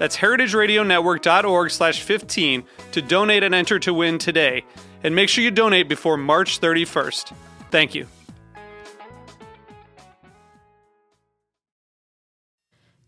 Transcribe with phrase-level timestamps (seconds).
[0.00, 4.64] That's heritageradionetwork.org slash 15 to donate and enter to win today.
[5.04, 7.34] And make sure you donate before March 31st.
[7.70, 8.06] Thank you.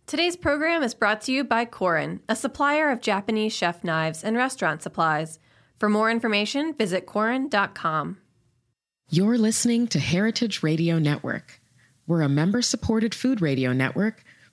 [0.07, 4.37] Today's program is brought to you by Korin, a supplier of Japanese chef knives and
[4.37, 5.39] restaurant supplies.
[5.79, 8.19] For more information, visit Korin.com.
[9.09, 11.63] You're listening to Heritage Radio Network.
[12.07, 14.23] We're a member supported food radio network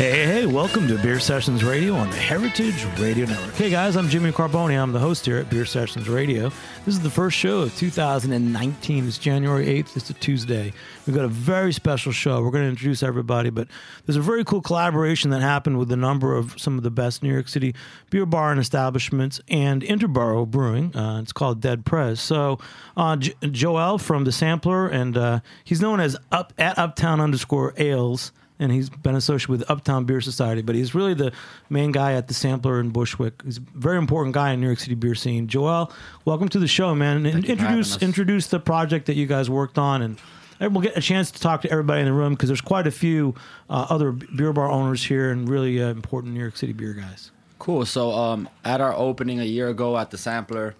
[0.00, 3.52] Hey, hey, hey, welcome to Beer Sessions Radio on the Heritage Radio Network.
[3.52, 4.82] Hey guys, I'm Jimmy Carbone.
[4.82, 6.48] I'm the host here at Beer Sessions Radio.
[6.86, 9.06] This is the first show of 2019.
[9.06, 9.98] It's January 8th.
[9.98, 10.72] It's a Tuesday.
[11.06, 12.42] We've got a very special show.
[12.42, 13.68] We're going to introduce everybody, but
[14.06, 17.22] there's a very cool collaboration that happened with a number of some of the best
[17.22, 17.74] New York City
[18.08, 20.96] beer bar and establishments and Interboro Brewing.
[20.96, 22.22] Uh, it's called Dead Prez.
[22.22, 22.58] So,
[22.96, 28.32] uh, Joel from the Sampler, and uh, he's known as up at Uptown underscore Ales
[28.60, 31.32] and he's been associated with Uptown Beer Society, but he's really the
[31.70, 33.42] main guy at the Sampler in Bushwick.
[33.42, 35.48] He's a very important guy in New York City beer scene.
[35.48, 35.90] Joel,
[36.26, 37.26] welcome to the show, man.
[37.26, 40.18] And introduce introduce the project that you guys worked on, and
[40.60, 42.92] we'll get a chance to talk to everybody in the room because there's quite a
[42.92, 43.34] few
[43.70, 47.30] uh, other beer bar owners here and really uh, important New York City beer guys.
[47.58, 47.84] Cool.
[47.86, 50.74] So um, at our opening a year ago at the Sampler,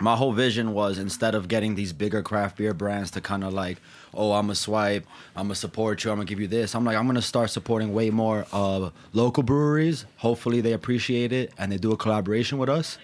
[0.00, 3.52] my whole vision was instead of getting these bigger craft beer brands to kind of
[3.52, 3.78] like
[4.14, 5.06] oh, I'm a swipe,
[5.36, 6.74] I'm gonna support you, I'm gonna give you this.
[6.74, 10.04] I'm like, I'm gonna start supporting way more uh, local breweries.
[10.18, 12.98] Hopefully, they appreciate it and they do a collaboration with us.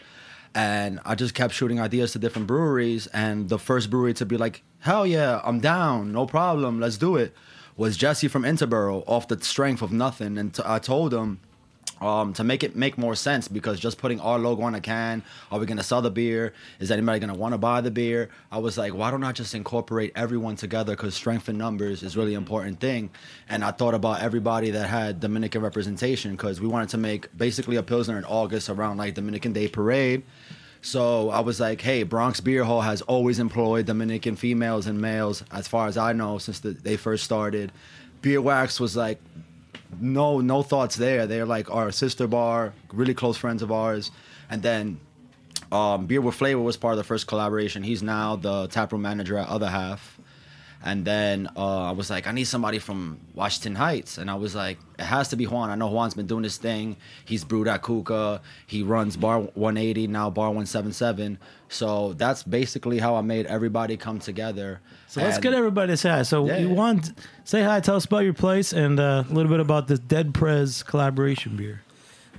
[0.55, 3.07] And I just kept shooting ideas to different breweries.
[3.09, 7.17] And the first brewery to be like, hell yeah, I'm down, no problem, let's do
[7.17, 7.35] it,
[7.77, 10.39] was Jesse from Interboro off the strength of nothing.
[10.39, 11.41] And t- I told him,
[12.01, 15.23] um, to make it make more sense because just putting our logo on a can,
[15.51, 16.53] are we gonna sell the beer?
[16.79, 18.29] Is anybody gonna want to buy the beer?
[18.51, 20.95] I was like, why don't I just incorporate everyone together?
[20.95, 23.11] Because strength in numbers is really important thing.
[23.49, 27.77] And I thought about everybody that had Dominican representation because we wanted to make basically
[27.77, 30.23] a pilsner in August around like Dominican Day Parade.
[30.83, 35.43] So I was like, hey, Bronx Beer Hall has always employed Dominican females and males,
[35.51, 37.73] as far as I know, since the, they first started.
[38.23, 39.21] BierWax was like
[40.01, 41.27] no no thoughts there.
[41.27, 44.11] They're like our sister bar, really close friends of ours.
[44.51, 45.01] And then
[45.73, 47.83] um, Beer with Flavor was part of the first collaboration.
[47.83, 50.16] He's now the taproom manager at Other Half.
[50.85, 54.19] And then uh, I was like, I need somebody from Washington Heights.
[54.19, 55.71] And I was like, it has to be Juan.
[55.71, 56.97] I know Juan's been doing this thing.
[57.25, 58.41] He's brewed at Kuka.
[58.67, 61.39] He runs Bar 180, now Bar 177.
[61.69, 64.81] So that's basically how I made everybody come together.
[65.09, 66.23] So let's get everybody to say hi.
[66.23, 67.13] So Yeah, you want
[67.45, 70.35] say hi, tell us about your place and uh, a little bit about this Dead
[70.35, 71.83] Prez collaboration beer.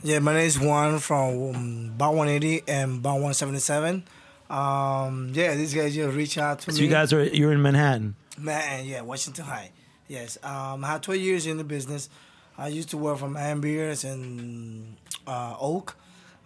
[0.04, 4.04] Yeah, my name is Juan from um, Bar 180 and Bar 177.
[4.50, 6.86] Um, yeah, these guys just reach out to So me.
[6.86, 8.16] you guys are you're in Manhattan.
[8.38, 9.72] Man, yeah, Washington High.
[10.08, 10.38] Yes.
[10.44, 12.10] Um, I had 12 years in the business.
[12.58, 14.96] I used to work from Ambeers and
[15.26, 15.96] uh, Oak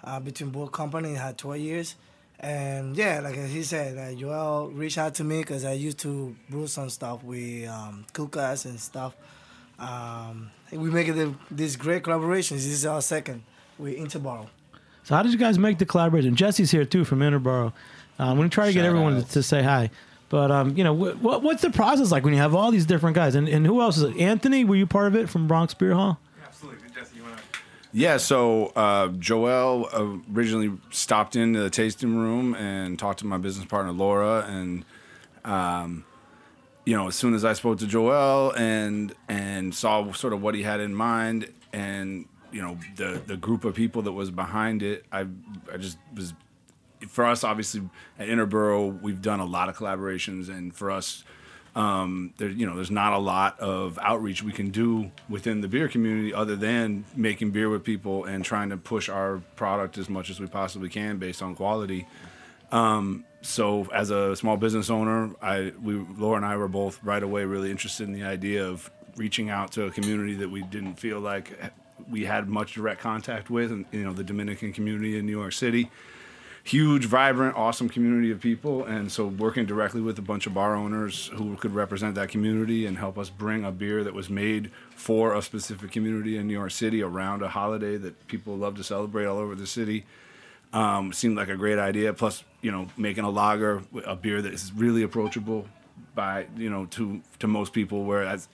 [0.03, 1.17] uh, between both companies.
[1.17, 1.95] I had 12 years.
[2.39, 6.35] And yeah, like he said, uh, Joel reached out to me because I used to
[6.49, 9.15] brew some stuff with um, Kukas and stuff.
[9.77, 12.57] Um, we make it this great collaboration.
[12.57, 13.43] This is our second
[13.77, 14.47] with Interboro.
[15.03, 16.35] So how did you guys make the collaboration?
[16.35, 17.73] Jesse's here too from Interboro.
[18.19, 19.29] Uh, I'm going to try to get everyone to, out.
[19.29, 19.91] to say hi.
[20.31, 22.85] But um, you know, wh- what what's the process like when you have all these
[22.85, 23.35] different guys?
[23.35, 24.17] And, and who else is it?
[24.17, 26.19] Anthony, were you part of it from Bronx Beer Hall?
[26.47, 26.87] Absolutely.
[26.95, 27.43] Jesse, you want to
[27.91, 29.89] Yeah, so uh, Joel
[30.33, 34.85] originally stopped into the tasting room and talked to my business partner Laura, and
[35.43, 36.05] um,
[36.85, 40.55] you know, as soon as I spoke to Joel and and saw sort of what
[40.55, 44.81] he had in mind, and you know, the the group of people that was behind
[44.81, 45.25] it, I
[45.73, 46.33] I just was
[47.07, 47.81] for us obviously
[48.19, 51.23] at Interboro we've done a lot of collaborations, and for us
[51.75, 55.67] um, there, you know, there's not a lot of outreach we can do within the
[55.67, 60.09] beer community other than making beer with people and trying to push our product as
[60.09, 62.07] much as we possibly can based on quality.
[62.71, 67.23] Um, so, as a small business owner, I, we, Laura and I were both right
[67.23, 70.95] away really interested in the idea of reaching out to a community that we didn't
[70.95, 71.57] feel like
[72.09, 75.53] we had much direct contact with, and you know, the Dominican community in New York
[75.53, 75.89] City
[76.63, 78.85] huge, vibrant, awesome community of people.
[78.85, 82.85] And so working directly with a bunch of bar owners who could represent that community
[82.85, 86.53] and help us bring a beer that was made for a specific community in New
[86.53, 90.05] York City around a holiday that people love to celebrate all over the city.
[90.73, 92.13] Um, seemed like a great idea.
[92.13, 95.67] Plus, you know, making a lager, a beer that is really approachable
[96.15, 98.05] by you know to to most people.
[98.05, 98.47] Whereas,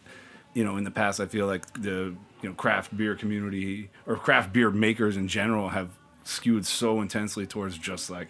[0.56, 4.16] you know, in the past, I feel like the you know craft beer community or
[4.16, 5.90] craft beer makers in general have
[6.28, 8.28] skewed so intensely towards just like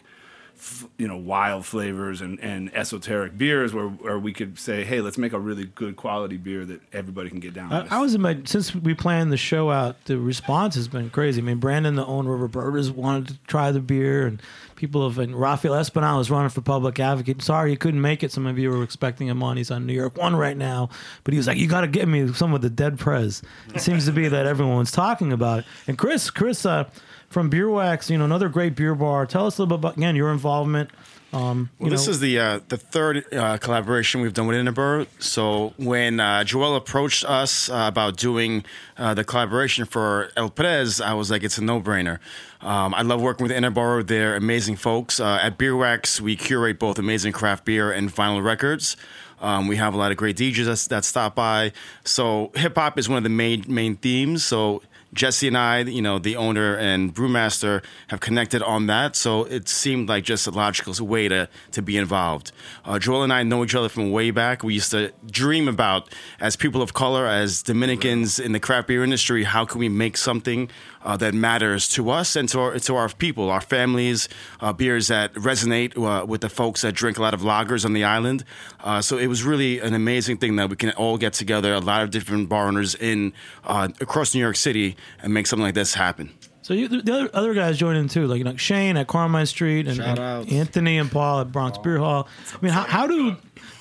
[0.55, 5.01] f- you know wild flavors and, and esoteric beers where, where we could say hey
[5.01, 7.91] let's make a really good quality beer that everybody can get down I, with.
[7.91, 11.41] I was in my since we planned the show out, the response has been crazy.
[11.41, 14.41] I mean, Brandon, the owner of Roberta's, wanted to try the beer, and
[14.77, 15.17] people have.
[15.17, 17.41] And Rafael Espinal is running for public advocate.
[17.41, 18.31] Sorry, he couldn't make it.
[18.31, 19.57] Some of you were expecting him on.
[19.57, 20.89] He's on New York One right now,
[21.25, 23.41] but he was like, "You got to get me some of the dead prez."
[23.75, 25.65] It seems to be that everyone's talking about it.
[25.87, 26.89] And Chris, Chris, uh,
[27.27, 29.25] from BierWax, you know, another great beer bar.
[29.25, 30.89] Tell us a little bit about again your involvement.
[31.33, 34.55] Um, you Well, this know- is the uh, the third uh, collaboration we've done with
[34.55, 35.07] Interboro.
[35.19, 38.63] So when uh, Joel approached us uh, about doing
[38.97, 42.19] uh, the collaboration for El Prez, I was like, it's a no brainer.
[42.61, 44.07] Um, I love working with Interboro.
[44.07, 45.19] They're amazing folks.
[45.19, 48.95] Uh, at BierWax, we curate both amazing craft beer and vinyl records.
[49.39, 51.71] Um, we have a lot of great DJs that, that stop by.
[52.03, 54.43] So hip hop is one of the main main themes.
[54.45, 54.81] So
[55.13, 59.15] Jesse and I, you know, the owner and brewmaster, have connected on that.
[59.15, 62.51] So it seemed like just a logical way to to be involved.
[62.85, 64.63] Uh, Joel and I know each other from way back.
[64.63, 69.03] We used to dream about, as people of color, as Dominicans in the craft beer
[69.03, 70.69] industry, how can we make something
[71.03, 74.29] uh, that matters to us and to our, to our people, our families,
[74.61, 77.93] uh, beers that resonate uh, with the folks that drink a lot of lagers on
[77.93, 78.43] the island.
[78.83, 81.79] Uh, so it was really an amazing thing that we can all get together, a
[81.79, 83.33] lot of different bar owners in
[83.63, 86.31] uh, across New York City, and make something like this happen.
[86.61, 89.45] So you, the other, other guys joined in too, like you know, Shane at Carmine
[89.45, 90.51] Street and, and.
[90.51, 92.27] Anthony and Paul at Bronx Beer Hall.
[92.53, 93.37] I mean, how, how do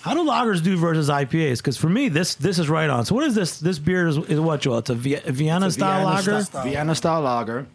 [0.06, 1.58] how do lagers do versus IPAs?
[1.58, 3.04] Because for me, this this is right on.
[3.04, 3.60] So what is this?
[3.60, 4.78] This beer is, is what, Joel?
[4.78, 6.42] It's a Vie- Vienna style Vienna lager.
[6.44, 6.64] style.
[6.64, 7.66] Vienna style lager.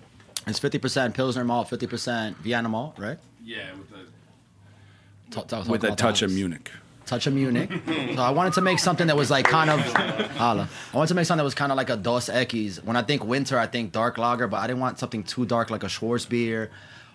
[0.48, 3.18] It's 50% Pilsner malt, 50% Vienna malt, right?
[3.44, 6.26] yeah, with a, Talk- talk- talk with a touch that.
[6.28, 6.72] of Munich.
[7.06, 7.70] touch of Munich.
[8.16, 9.80] so I wanted to make something that was like kind of,
[10.38, 10.68] holla.
[10.94, 12.84] I wanted to make something that was kind of like a Dos Equis.
[12.84, 15.70] When I think winter, I think dark lager, but I didn't want something too dark
[15.70, 16.70] like a Schwarzbier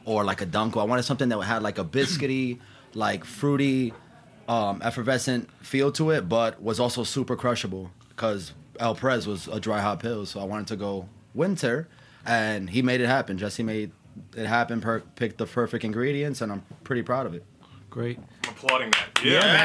[0.05, 0.81] or like a Dunkel.
[0.81, 2.59] I wanted something that had like a biscuity,
[2.95, 3.93] like fruity,
[4.49, 9.59] um, effervescent feel to it, but was also super crushable because El Prez was a
[9.61, 10.29] dry hopped pils.
[10.29, 11.89] So I wanted to go winter,
[12.25, 13.39] and he made it happen.
[13.39, 13.91] Jesse made
[14.37, 14.81] it happen.
[14.81, 17.45] Per- picked the perfect ingredients, and I'm pretty proud of it.
[17.91, 18.19] Great.
[18.49, 19.25] applauding that.
[19.25, 19.65] Yeah,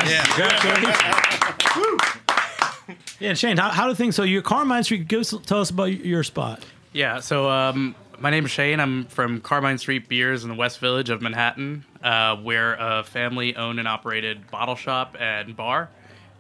[3.19, 4.15] Yeah, Shane, how, how do things?
[4.15, 5.07] So your Carmine Street.
[5.07, 6.63] Give us, tell us about your spot.
[6.91, 8.79] Yeah, so um, my name is Shane.
[8.79, 11.85] I'm from Carmine Street Beers in the West Village of Manhattan.
[12.03, 15.89] Uh, we're a family owned and operated bottle shop and bar.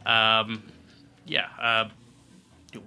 [0.05, 0.63] Um,
[1.25, 1.89] yeah, uh,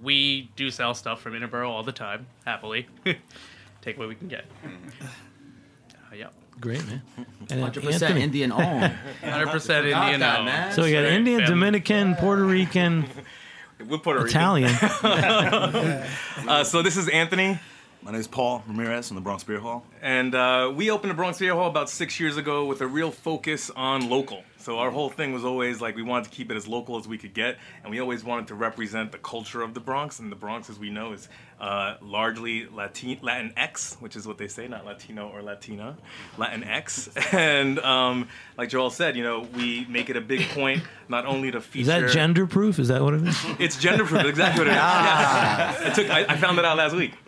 [0.03, 2.87] we do sell stuff from Interboro all the time, happily.
[3.81, 4.45] Take what we can get.
[4.65, 6.27] Uh, yeah.
[6.59, 7.01] Great man.
[7.49, 8.21] And 100% Anthony.
[8.23, 8.93] Indian owned.
[9.21, 10.45] 100% Indian that, owned.
[10.45, 10.71] man.
[10.73, 11.53] So we got Right, Indian, family.
[11.53, 13.05] Dominican, Puerto Rican,
[13.87, 14.71] We're Puerto Italian.
[16.47, 17.59] Uh, so this is Anthony.
[18.05, 19.83] My name is Paul Ramirez from the Bronx Beer Hall.
[19.99, 23.09] And uh, we opened the Bronx Beer Hall about six years ago with a real
[23.09, 24.43] focus on local.
[24.59, 27.07] So our whole thing was always like we wanted to keep it as local as
[27.07, 30.19] we could get, and we always wanted to represent the culture of the Bronx.
[30.19, 34.47] And the Bronx, as we know, is uh, largely Latin Latinx, which is what they
[34.47, 35.97] say, not Latino or Latina,
[36.37, 37.09] Latinx.
[37.35, 41.51] And um, like Joel said, you know, we make it a big point not only
[41.51, 41.81] to feature.
[41.81, 42.79] Is that gender proof?
[42.79, 43.45] Is that what it is?
[43.59, 44.79] It's gender proof, exactly what it is.
[44.79, 45.77] Ah.
[45.79, 45.85] Yes.
[45.85, 46.09] I took.
[46.09, 47.13] I, I found that out last week.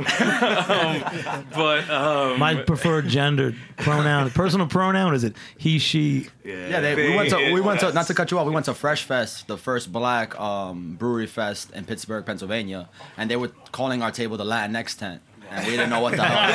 [0.69, 6.27] um, but um, My preferred gender pronoun, personal pronoun, is it he, she?
[6.43, 8.45] Yeah, they, we went to we went to not to cut you off.
[8.45, 13.29] We went to Fresh Fest, the first black um, brewery fest in Pittsburgh, Pennsylvania, and
[13.29, 15.21] they were calling our table the Latinx tent.
[15.49, 16.49] And we didn't know what the hell.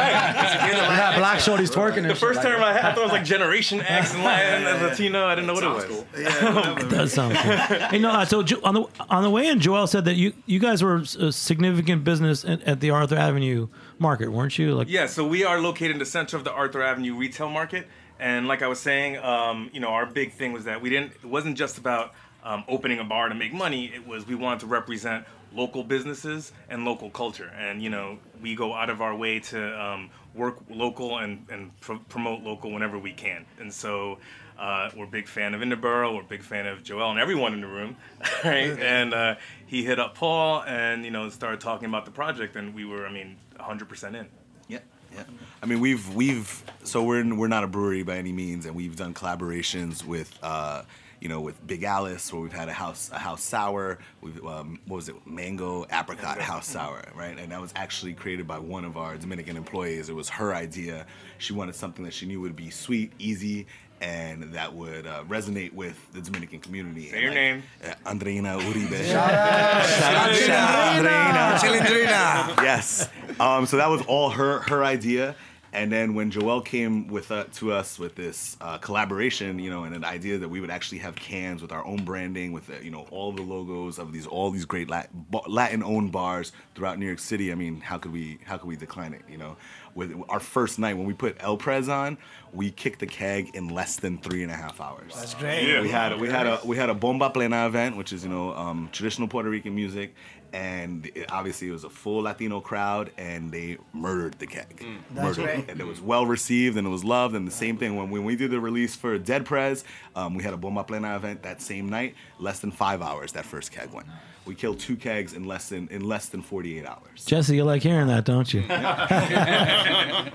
[0.00, 2.08] Yeah, black shorties twerking.
[2.08, 4.82] The first term I had, I thought it was like Generation X and Latin and
[4.82, 5.26] Latino.
[5.26, 6.04] I didn't know what it was.
[6.84, 7.52] It does sound cool.
[7.90, 10.58] hey, no, uh, so on the on the way in, Joel said that you you
[10.58, 14.74] guys were a significant business at, at the Arthur Avenue market, weren't you?
[14.74, 17.86] Like, Yeah, so we are located in the center of the Arthur Avenue retail market,
[18.18, 21.12] and like I was saying, um, you know, our big thing was that we didn't.
[21.12, 22.12] It wasn't just about
[22.42, 23.86] um, opening a bar to make money.
[23.94, 25.24] It was we wanted to represent
[25.54, 29.82] local businesses and local culture, and you know, we go out of our way to
[29.82, 34.18] um, work local and and pr- promote local whenever we can, and so.
[34.58, 36.16] Uh, we're a big fan of Interboro.
[36.16, 37.94] We're a big fan of Joel and everyone in the room,
[38.44, 38.76] right?
[38.76, 39.36] And uh,
[39.66, 43.06] he hit up Paul and you know started talking about the project, and we were,
[43.06, 44.26] I mean, 100% in.
[44.66, 44.80] Yeah,
[45.14, 45.22] yeah.
[45.62, 48.96] I mean, we've we've so we're we're not a brewery by any means, and we've
[48.96, 50.36] done collaborations with.
[50.42, 50.82] Uh,
[51.20, 53.98] you know, with Big Alice, where we've had a house a house sour.
[54.20, 57.38] We've um, what was it, mango apricot house sour, right?
[57.38, 60.08] And that was actually created by one of our Dominican employees.
[60.08, 61.06] It was her idea.
[61.38, 63.66] She wanted something that she knew would be sweet, easy,
[64.00, 67.08] and that would uh, resonate with the Dominican community.
[67.10, 67.62] Say And, your name.
[67.84, 69.04] Uh, Andreina Uribe.
[69.10, 71.78] Shout out, Shout out, shout out, Andreina.
[71.80, 72.62] Chilindrina.
[72.62, 73.08] yes.
[73.40, 75.34] Um, so that was all her her idea.
[75.72, 79.84] And then when Joel came with uh, to us with this uh, collaboration, you know,
[79.84, 82.74] and an idea that we would actually have cans with our own branding, with uh,
[82.82, 87.06] you know all the logos of these all these great Latin owned bars throughout New
[87.06, 87.52] York City.
[87.52, 89.22] I mean, how could we how could we decline it?
[89.28, 89.56] You know,
[89.94, 92.16] with our first night when we put El Prez on,
[92.52, 95.14] we kicked the keg in less than three and a half hours.
[95.14, 95.80] That's great.
[95.82, 98.54] We had we had a we had a bomba plena event, which is you know
[98.54, 100.14] um, traditional Puerto Rican music,
[100.52, 105.38] and it, obviously it was a full Latino crowd, and they murdered the keg, That's
[105.38, 105.58] murdered, great.
[105.60, 105.70] it.
[105.70, 107.34] and it was well received and it was loved.
[107.34, 109.84] And the same thing when when we did the release for Dead Prez,
[110.16, 113.32] um, we had a bomba plena event that same night, less than five hours.
[113.32, 114.06] That first keg went.
[114.46, 117.24] We killed two kegs in less than in less than 48 hours.
[117.26, 118.64] Jesse, you like hearing that, don't you?
[118.70, 120.30] I,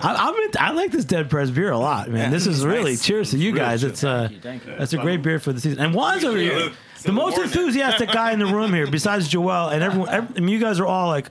[0.00, 2.30] I'm in, I like this Dead Prez beer a lot, man.
[2.30, 3.84] This is really cheers to you guys.
[3.84, 4.74] It's uh, Thank you.
[4.76, 5.80] that's a great beer for the season.
[5.80, 6.72] And Juan's over here,
[7.04, 10.08] the most enthusiastic guy in the room here, besides Joel and everyone.
[10.08, 11.28] Every, I mean, you guys are all like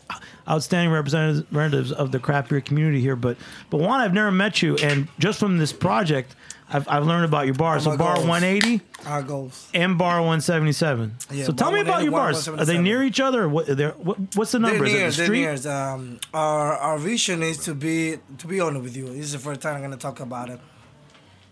[0.50, 3.16] outstanding representatives representatives of the craft beer community here.
[3.16, 3.38] But
[3.70, 6.36] but Juan, I've never met you, and just from this project,
[6.70, 7.76] I've, I've learned about your bar.
[7.76, 8.28] Oh So bar goals.
[8.28, 9.70] 180 Our goals.
[9.74, 11.16] and bar 177.
[11.32, 12.48] Yeah, so tell me about your bars.
[12.48, 13.44] Are they near each other?
[13.44, 14.88] Or what, they're, what, what's the number?
[14.88, 15.72] They're Is it near, the they're street?
[15.72, 15.76] near.
[15.94, 19.08] Um, our our vision is to be to be honest with you.
[19.08, 20.60] This is the first time I'm gonna talk about it.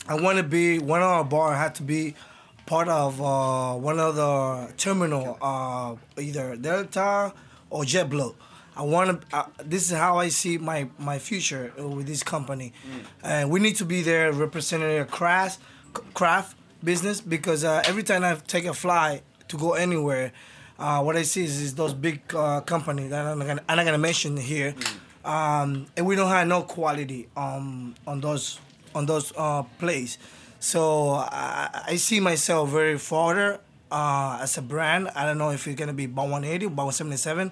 [0.08, 2.16] I want to be one of our bar had to be
[2.72, 7.34] part of uh, one of the terminal, uh, either Delta
[7.70, 8.34] or JetBlue.
[8.78, 9.38] I want to.
[9.38, 12.72] Uh, this is how I see my my future with this company,
[13.24, 15.60] and we need to be there representing a craft
[16.14, 20.32] craft business because uh, every time I take a fly to go anywhere,
[20.80, 23.76] uh, what I see is, is those big uh, companies that I'm not gonna, I'm
[23.76, 24.74] not gonna mention here,
[25.26, 28.62] um, and we don't have no quality um, on those
[28.96, 30.18] on those uh, plays.
[30.62, 33.60] So I, I see myself very further
[33.92, 35.10] uh, as a brand.
[35.16, 37.52] I don't know if it's gonna be about 180, about 177,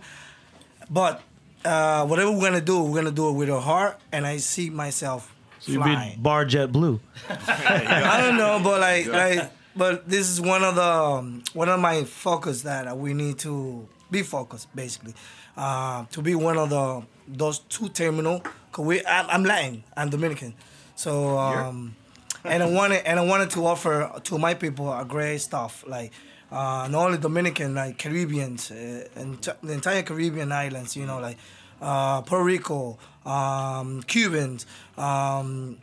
[0.92, 1.24] but
[1.66, 4.70] uh, whatever we're gonna do, we're gonna do it with our heart, and I see
[4.70, 6.18] myself So you'd flying.
[6.18, 7.00] be bar jet blue.
[7.30, 11.80] I don't know, but like, like, but this is one of the um, one of
[11.80, 15.16] my focus that we need to be focused, basically,
[15.58, 18.44] uh, to be one of the those two terminal.
[18.72, 20.54] Cause we, I'm, I'm Latin, I'm Dominican,
[20.96, 21.96] so um,
[22.44, 26.12] and I wanted and I wanted to offer to my people a great stuff like.
[26.52, 31.20] Uh, not only Dominican, like Caribbeans, uh, and t- the entire Caribbean islands, you know,
[31.20, 31.38] like
[31.80, 34.66] uh, Puerto Rico, um, Cubans,
[34.98, 35.78] um,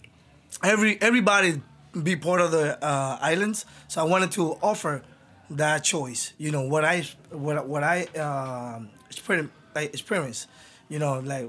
[0.64, 1.62] every everybody
[2.02, 3.64] be part of the uh, islands.
[3.88, 5.02] So I wanted to offer
[5.50, 6.32] that choice.
[6.38, 10.46] You know what I what what I um, experience like experience.
[10.88, 11.48] You know like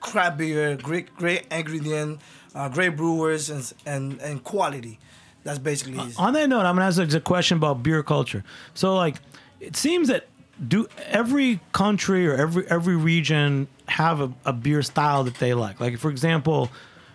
[0.00, 2.20] crab beer, great great ingredient,
[2.56, 4.98] uh, great brewers and and and quality.
[5.44, 6.18] That's basically it.
[6.18, 8.42] On that note, I'm gonna ask a question about beer culture.
[8.74, 9.16] So, like,
[9.60, 10.26] it seems that
[10.66, 15.78] do every country or every every region have a, a beer style that they like?
[15.78, 16.70] Like, for example,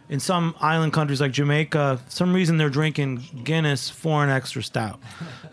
[0.09, 4.99] in some island countries like Jamaica, some reason they're drinking Guinness foreign extra stout.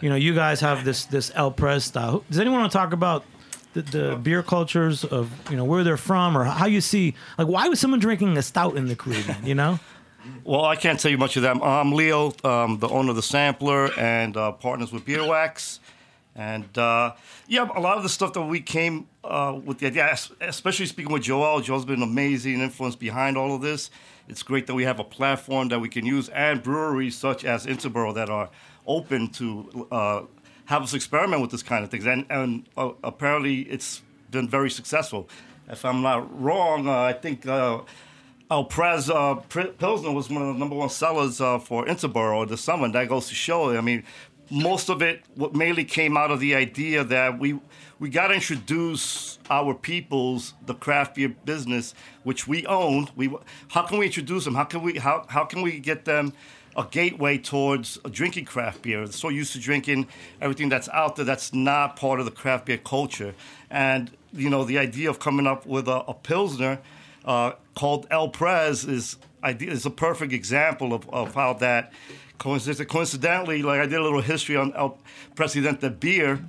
[0.01, 2.25] You know, you guys have this this El Pres style.
[2.29, 3.25] Does anyone want to talk about?
[3.79, 7.47] The, the beer cultures of you know where they're from or how you see like
[7.47, 9.79] why was someone drinking a stout in the Caribbean you know
[10.45, 11.63] Well, I can't tell you much of them.
[11.63, 15.79] I'm Leo, um, the owner of the Sampler, and uh, partners with BierWax.
[16.35, 17.15] And uh,
[17.47, 21.13] yeah, a lot of the stuff that we came uh, with the idea, especially speaking
[21.13, 23.91] with Joel, Joel's been an amazing influence behind all of this.
[24.29, 27.67] It's great that we have a platform that we can use and breweries such as
[27.67, 28.51] Interboro that are
[28.87, 30.23] open to uh,
[30.69, 32.05] have us experiment with this kind of things.
[32.05, 35.27] And, and uh, apparently, it's been very successful.
[35.67, 37.81] If I'm not wrong, uh, I think uh,
[38.51, 42.85] uh, Pilsner was one of the number one sellers uh, for Interboro this summer.
[42.85, 43.75] And that goes to show.
[43.75, 44.05] I mean,
[44.51, 47.59] most of it what mainly came out of the idea that we
[47.99, 51.95] we got to introduce our peoples the craft beer business,
[52.25, 53.09] which we own.
[53.17, 53.35] We
[53.69, 54.55] how can we introduce them?
[54.55, 56.35] How can we how how can we get them?
[56.79, 59.07] A gateway towards drinking craft beer.
[59.09, 60.07] So used to drinking
[60.41, 63.35] everything that's out there that's not part of the craft beer culture.
[63.69, 66.79] And you know, the idea of coming up with a, a pilsner
[67.25, 71.93] uh, called El Prez is is a perfect example of, of how that
[72.39, 74.99] coincidentally, coincidentally, like I did a little history on El
[75.35, 76.45] Presidente beer,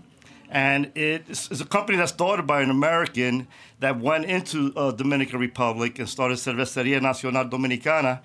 [0.50, 3.48] and it's a company that's started by an American
[3.80, 8.22] that went into uh, Dominican Republic and started Cerveceria Nacional Dominicana,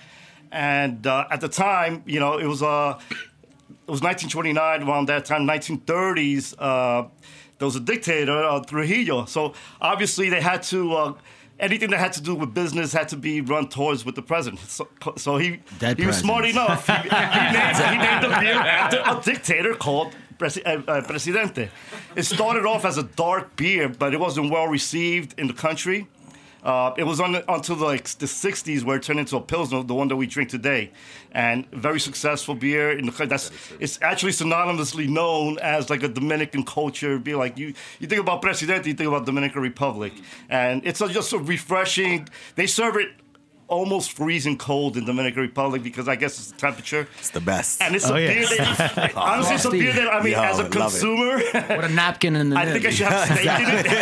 [0.55, 5.25] and uh, at the time, you know, it was uh, it was 1929 around that
[5.25, 6.55] time, 1930s.
[6.59, 7.09] Uh,
[7.59, 9.27] there was a dictator, uh, Trujillo.
[9.27, 10.95] So obviously they had to.
[10.95, 11.15] Uh,
[11.61, 14.61] anything that had to do with business had to be run towards with the president.
[14.61, 16.87] So, so he Dead he was smart enough.
[16.87, 21.69] He, he, named, he named the beer after a dictator called Presi- uh, uh, Presidente.
[22.17, 26.09] It started off as a dark beer, but it wasn't well received in the country.
[26.65, 29.83] Uh, it was on, until the, like the 60s where it turned into a pilsner,
[29.83, 30.91] the one that we drink today,
[31.33, 32.91] and very successful beer.
[32.99, 37.37] In the, that's it's actually synonymously known as like a Dominican culture beer.
[37.37, 40.15] Like you, you think about Presidente, you think about Dominican Republic,
[40.49, 42.29] and it's a, just a refreshing.
[42.57, 43.09] They serve it
[43.67, 47.09] almost freezing cold in Dominican Republic because I guess it's the temperature.
[47.19, 47.81] It's the best.
[47.81, 48.35] And it's Oh, a yeah.
[48.35, 50.73] beer that honestly, it's a beer that I mean, Yo, as a love it.
[50.79, 51.39] consumer.
[51.77, 53.87] What a napkin in the I think I should have steak in it.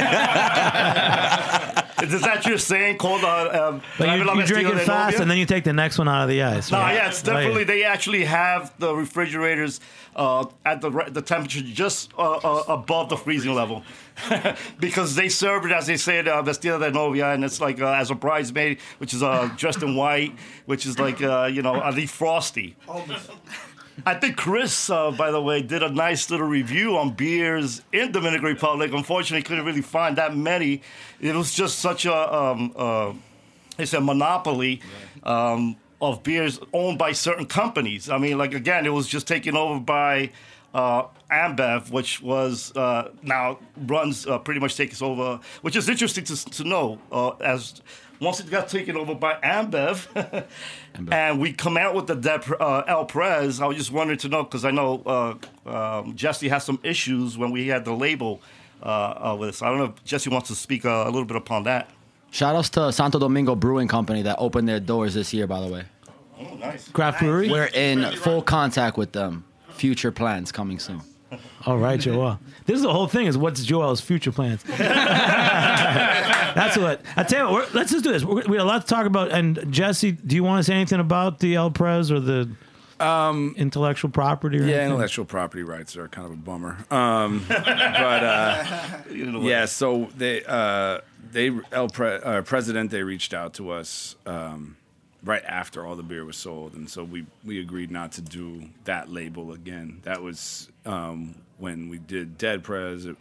[2.02, 3.22] Is that your saying called?
[3.22, 5.98] Uh, um, But you, Rávela you drink it fast, and then you take the next
[5.98, 6.70] one out of the ice.
[6.70, 6.94] No, right?
[6.94, 7.64] yeah, it's Oh, definitely.
[7.64, 9.80] They actually have the refrigerators
[10.16, 13.84] uh, at the the temperature just uh, uh, above the freezing level,
[14.80, 17.92] because they serve it as they say uh, vestida de novia, and it's like uh,
[17.92, 20.34] as a bridesmaid, which is uh, dressed in white,
[20.66, 22.76] which is like uh, you know a little frosty.
[24.06, 28.12] I think Chris, uh, by the way, did a nice little review on beers in
[28.12, 28.90] Dominican Republic.
[28.92, 30.82] Unfortunately, couldn't really find that many.
[31.20, 33.12] It was just such a um, uh,
[33.78, 34.80] it's a monopoly
[35.22, 38.08] um, of beers owned by certain companies.
[38.08, 40.30] I mean, like again, it was just taken over by
[40.74, 46.24] uh, Ambev, which was uh, now runs uh, pretty much takes over, which is interesting
[46.24, 47.80] to, to know uh, as.
[48.20, 50.46] Once it got taken over by Ambev,
[51.10, 54.28] and we come out with the Dep- uh, El Prez, I was just wondering to
[54.28, 55.34] know because I know uh,
[55.68, 58.40] um, Jesse has some issues when we had the label
[58.82, 59.62] uh, uh, with us.
[59.62, 61.90] I don't know if Jesse wants to speak uh, a little bit upon that.
[62.30, 65.68] Shout outs to Santo Domingo Brewing Company that opened their doors this year, by the
[65.68, 65.84] way.
[66.40, 66.88] Oh, nice.
[66.88, 67.50] Craft brewery.
[67.50, 69.44] We're in full contact with them.
[69.70, 71.02] Future plans coming soon.
[71.66, 72.38] All right, Joel.
[72.66, 74.64] This is the whole thing: is what's Joel's future plans?
[76.54, 77.52] That's what I tell you.
[77.52, 78.24] What, let's just do this.
[78.24, 79.30] We're, we have a lot to talk about.
[79.32, 82.50] And Jesse, do you want to say anything about the El Prez or the
[83.00, 84.58] Um, intellectual property?
[84.58, 84.86] Or yeah, anything?
[84.90, 86.76] intellectual property rights are kind of a bummer.
[86.90, 88.64] Um, but uh,
[89.12, 90.98] yeah, so they uh,
[91.32, 94.76] they El Pre- uh, President they reached out to us um,
[95.24, 98.68] right after all the beer was sold, and so we we agreed not to do
[98.84, 100.00] that label again.
[100.04, 103.06] That was um, when we did Dead Prez.
[103.06, 103.16] It,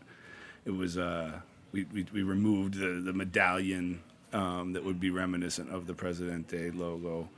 [0.65, 1.39] it was uh,
[1.71, 4.01] we, we we removed the the medallion
[4.33, 7.29] um, that would be reminiscent of the Presidente logo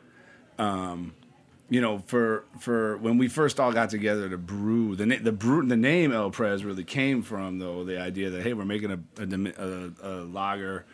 [1.70, 5.32] you know, for for when we first all got together to brew, the na- the
[5.32, 8.92] brew the name El Prez really came from though the idea that hey, we're making
[8.92, 10.86] a a, a, a lager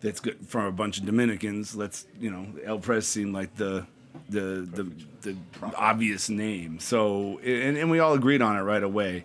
[0.00, 1.76] that's good from a bunch of Dominicans.
[1.76, 3.86] Let's you know, El Prez seemed like the
[4.28, 4.90] the the,
[5.22, 5.36] the
[5.76, 6.80] obvious name.
[6.80, 9.24] So and, and we all agreed on it right away.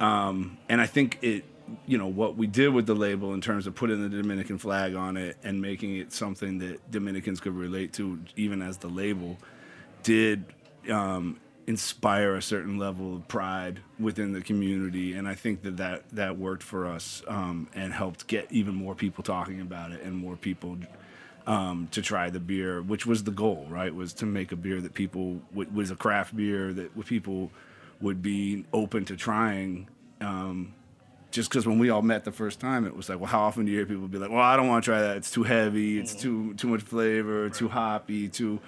[0.00, 1.44] Um, and I think it,
[1.86, 4.94] you know, what we did with the label in terms of putting the Dominican flag
[4.94, 9.38] on it and making it something that Dominicans could relate to, even as the label,
[10.02, 10.44] did
[10.90, 15.14] um, inspire a certain level of pride within the community.
[15.14, 18.94] And I think that that, that worked for us um, and helped get even more
[18.94, 20.76] people talking about it and more people
[21.46, 23.94] um, to try the beer, which was the goal, right?
[23.94, 27.50] Was to make a beer that people w- was a craft beer that people
[28.00, 29.88] would be open to trying.
[30.20, 30.74] Um,
[31.34, 33.64] just because when we all met the first time, it was like, well, how often
[33.64, 35.16] do you hear people be like, well, I don't want to try that.
[35.16, 35.98] It's too heavy.
[35.98, 36.50] It's mm-hmm.
[36.50, 37.50] too too much flavor.
[37.50, 38.28] Too hoppy.
[38.28, 38.60] Too.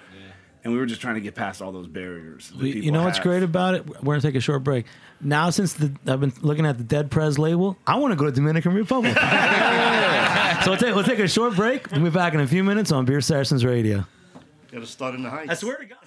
[0.63, 2.49] And we were just trying to get past all those barriers.
[2.49, 3.87] that We- you people know what's great about it?
[3.87, 4.85] We're gonna take a short break.
[5.21, 8.25] Now, since the, I've been looking at the Dead Prez label, I want to go
[8.25, 9.17] to Dominican Republic.
[10.63, 11.89] so we'll take, we'll take a short break.
[11.91, 14.05] We'll be back in a few minutes on Beer Sessions Radio.
[14.71, 15.49] Got to start in the heights.
[15.49, 16.06] I swear to God.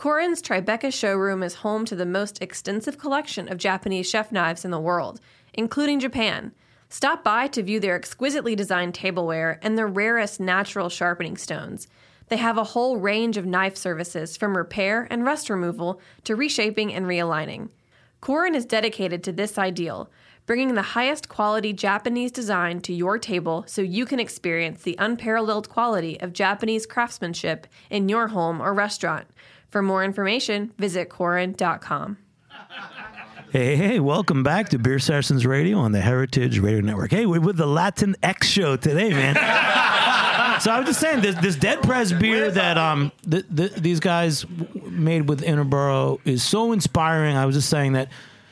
[0.00, 4.70] Korin's Tribeca showroom is home to the most extensive collection of Japanese chef knives in
[4.70, 5.20] the world,
[5.52, 6.52] including Japan.
[6.88, 11.86] Stop by to view their exquisitely designed tableware and the rarest natural sharpening stones.
[12.28, 16.94] They have a whole range of knife services from repair and rust removal to reshaping
[16.94, 17.68] and realigning.
[18.22, 20.08] Korin is dedicated to this ideal,
[20.46, 25.68] bringing the highest quality Japanese design to your table so you can experience the unparalleled
[25.68, 29.26] quality of Japanese craftsmanship in your home or restaurant.
[29.70, 32.18] For more information, visit Korin.com.
[33.52, 37.10] Hey, hey, welcome back to Beer Sessions Radio on the Heritage Radio Network.
[37.10, 39.34] Hey, we're with the Latin X show today, man.
[40.60, 43.98] so I was just saying, this, this Dead Prez beer that um th- th- these
[43.98, 47.36] guys w- made with Interboro is so inspiring.
[47.36, 48.08] I was just saying that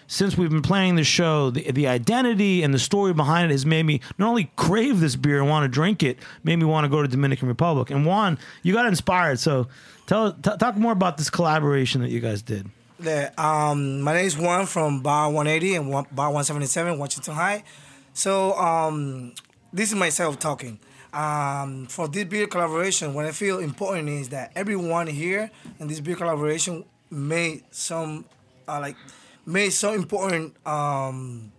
[0.09, 3.65] since we've been playing the show, the, the identity and the story behind it has
[3.67, 6.85] made me not only crave this beer and want to drink it, made me want
[6.85, 7.91] to go to Dominican Republic.
[7.91, 9.39] And Juan, you got inspired.
[9.39, 9.69] So
[10.09, 12.69] tell t- talk more about this collaboration that you guys did.
[13.01, 17.63] Yeah, um, my name is Juan from Bar 180 and one, Bar 177, Washington High.
[18.13, 19.35] So um,
[19.73, 20.81] this is myself talking.
[21.13, 26.01] Um, for this beer collaboration, what I feel important is that everyone here in this
[26.01, 28.25] beer collaboration made some
[28.67, 28.97] uh, like
[29.47, 31.53] made so important um,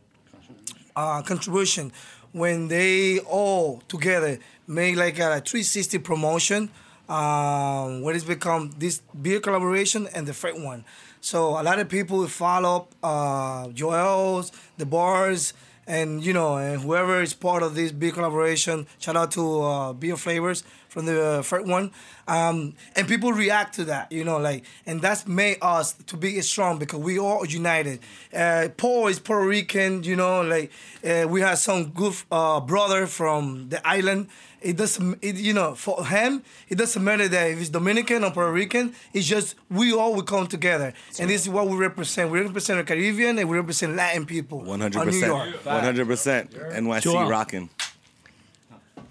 [0.95, 1.91] uh, contribution
[2.31, 6.69] when they all together made like a 360 promotion
[7.09, 10.85] um, what has become this beer collaboration and the freight one.
[11.21, 15.53] So a lot of people follow uh, Joel's, the bars,
[15.87, 18.87] and you know, and whoever is part of this big collaboration.
[18.99, 21.91] Shout out to uh, Beer Flavors from the uh, first one,
[22.27, 26.41] um, and people react to that, you know, like, and that's made us to be
[26.41, 27.99] strong because we all united.
[28.33, 30.71] Uh, Paul is Puerto Rican, you know, like
[31.05, 34.27] uh, we have some good uh, brother from the island.
[34.61, 38.31] It doesn't, it, you know, for him, it doesn't matter that if it's Dominican or
[38.31, 38.93] Puerto Rican.
[39.13, 42.29] It's just we all will come together, and this is what we represent.
[42.29, 44.59] We represent the Caribbean and we represent Latin people.
[44.59, 45.31] One hundred of New percent.
[45.33, 45.65] York.
[45.65, 46.51] One hundred percent.
[46.51, 47.29] NYC Joel.
[47.29, 47.69] rocking.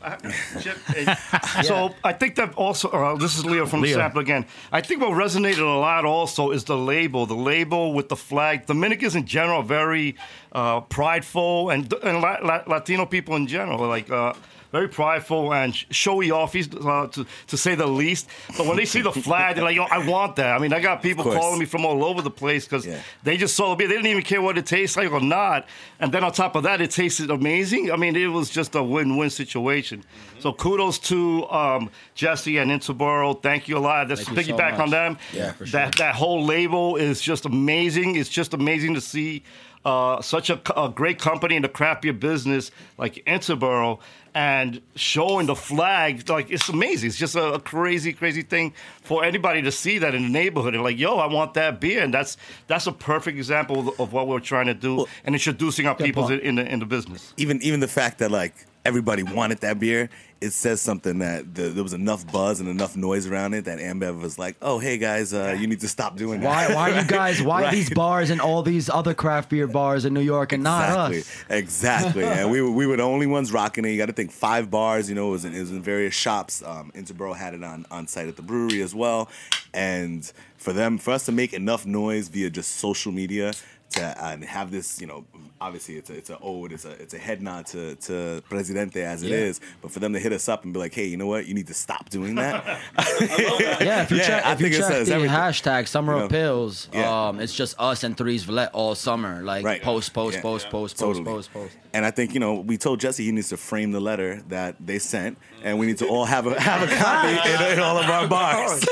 [1.62, 3.94] So I think that also, uh, this is Leo from Leo.
[3.96, 4.46] the sample again.
[4.72, 7.26] I think what resonated a lot also is the label.
[7.26, 8.66] The label with the flag.
[8.66, 10.14] Dominicans in general are very
[10.52, 14.11] uh, prideful, and and La- La- Latino people in general like.
[14.11, 14.32] Uh,
[14.72, 18.28] very prideful and showy off, uh, to, to say the least.
[18.57, 20.81] But when they see the flag, they're like, "Yo, I want that." I mean, I
[20.81, 22.87] got people calling me from all over the place because
[23.22, 23.88] they just saw the beer.
[23.88, 25.66] They didn't even care what it tastes like or not.
[26.00, 27.90] And then on top of that, it tasted amazing.
[27.90, 30.04] I mean, it was just a win-win situation.
[30.38, 33.42] So kudos to um, Jesse and Interboro.
[33.42, 34.09] Thank you a lot.
[34.09, 35.18] Let's Thank you so piggyback on them.
[35.33, 35.81] Yeah, for sure.
[35.81, 38.16] That that whole label is just amazing.
[38.16, 39.42] It's just amazing to see
[39.85, 44.00] uh, such a, a great company in the craft beer business like Interboro
[44.38, 46.29] and showing the flag.
[46.31, 47.09] Like it's amazing.
[47.09, 48.72] It's just a, a crazy, crazy thing
[49.03, 52.05] for anybody to see that in the neighborhood and like, yo, I want that beer.
[52.05, 52.37] And that's
[52.68, 56.29] that's a perfect example of, of what we're trying to do and introducing our people
[56.29, 57.35] in, in the in the business.
[57.37, 60.09] Even even the fact that like everybody wanted that beer,
[60.40, 63.79] it says something that the, there was enough buzz and enough noise around it that
[63.81, 66.90] Ambev was like, "Oh, hey guys, uh, you need to stop doing Why, that." why
[66.92, 67.42] are you guys?
[67.42, 67.74] Why Right.
[67.74, 71.29] these bars and all these other craft beer bars in New York and not us?
[71.51, 72.24] Exactly.
[72.38, 73.90] and we were, we were the only ones rocking it.
[73.90, 75.09] You got to think five bars.
[75.09, 76.62] You know, it was in, it was in various shops.
[76.62, 79.29] Um, Interboro had it on on site at the brewery as well.
[79.74, 83.53] And for them, for us to make enough noise via just social media
[83.90, 85.24] to uh, and have this, you know,
[85.61, 89.03] obviously it's a it's a ode, it's a it's a head nod to to Presidente
[89.03, 89.37] as it Yeah.
[89.37, 89.61] is.
[89.81, 91.55] But for them to hit us up and be like, hey, you know what, you
[91.55, 92.64] need to stop doing that.
[93.81, 95.37] Yeah, if you check, I if you think it check says the everything.
[95.37, 97.29] hashtag Summer You know, of Pills, yeah.
[97.29, 99.42] um, it's just us and Threes Vliet all summer.
[99.42, 99.83] Like Right.
[99.83, 100.42] post, post, Yeah.
[100.42, 101.24] post, post, post, Totally.
[101.24, 101.77] post, post.
[101.94, 104.77] And I think you know we told Jesse he needs to frame the letter that
[104.85, 107.96] they sent, and we need to all have a have a copy in, in all
[107.98, 108.85] of our bars.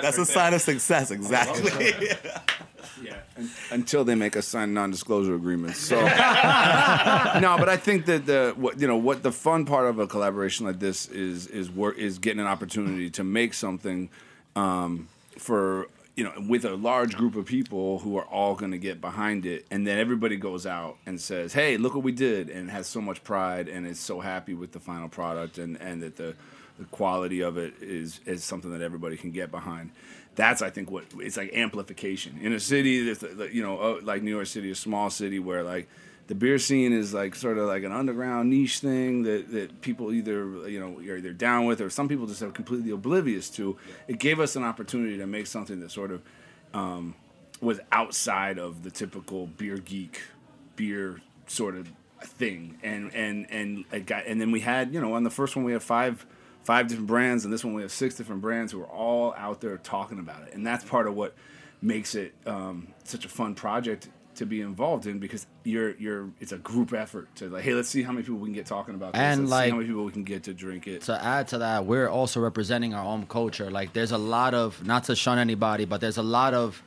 [0.00, 1.72] That's a sign of success, exactly.
[3.70, 5.78] Until they make us sign non-disclosure agreements.
[5.78, 6.06] So no,
[7.58, 10.66] but I think that the what you know what the fun part of a collaboration
[10.66, 14.08] like this is is work is getting an opportunity to make something
[14.56, 18.78] um, for you know with a large group of people who are all going to
[18.78, 22.50] get behind it, and then everybody goes out and says, "Hey, look what we did,"
[22.50, 26.02] and has so much pride and is so happy with the final product and and
[26.02, 26.34] that the
[26.78, 29.90] the quality of it is is something that everybody can get behind.
[30.34, 34.22] That's I think what it's like amplification in a city that's you know uh, like
[34.22, 35.88] New York City, a small city where like
[36.26, 40.12] the beer scene is like sort of like an underground niche thing that, that people
[40.12, 43.76] either you know you're either down with or some people just are completely oblivious to.
[44.08, 46.22] It gave us an opportunity to make something that sort of
[46.72, 47.14] um,
[47.60, 50.22] was outside of the typical beer geek
[50.76, 51.92] beer sort of
[52.22, 55.56] thing and and and it got and then we had you know on the first
[55.56, 56.24] one we had five
[56.64, 59.60] five different brands and this one we have six different brands who are all out
[59.60, 60.54] there talking about it.
[60.54, 61.34] And that's part of what
[61.80, 66.50] makes it um, such a fun project to be involved in because you're you're it's
[66.50, 68.94] a group effort to like hey let's see how many people we can get talking
[68.94, 69.20] about this.
[69.20, 71.02] And, let's like- see how many people we can get to drink it.
[71.02, 73.70] to add to that, we're also representing our own culture.
[73.70, 76.82] Like, there's a lot of, not to shun anybody, but there's a lot of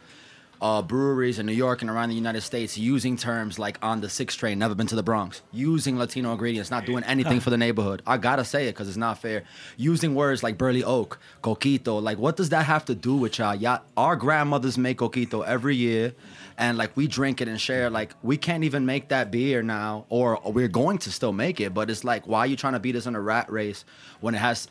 [0.61, 4.09] uh, breweries in New York and around the United States using terms like on the
[4.09, 7.57] six train, never been to the Bronx, using Latino ingredients, not doing anything for the
[7.57, 8.01] neighborhood.
[8.07, 9.43] I gotta say it because it's not fair.
[9.77, 13.55] Using words like burley oak, coquito, like what does that have to do with y'all?
[13.55, 13.81] y'all?
[13.95, 16.13] Our grandmothers make coquito every year,
[16.57, 17.89] and like we drink it and share.
[17.89, 21.73] Like we can't even make that beer now, or we're going to still make it,
[21.73, 23.85] but it's like why are you trying to beat us in a rat race
[24.21, 24.67] when it has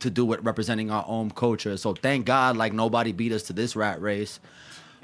[0.00, 1.76] to do with representing our own culture.
[1.76, 4.40] So thank God, like nobody beat us to this rat race.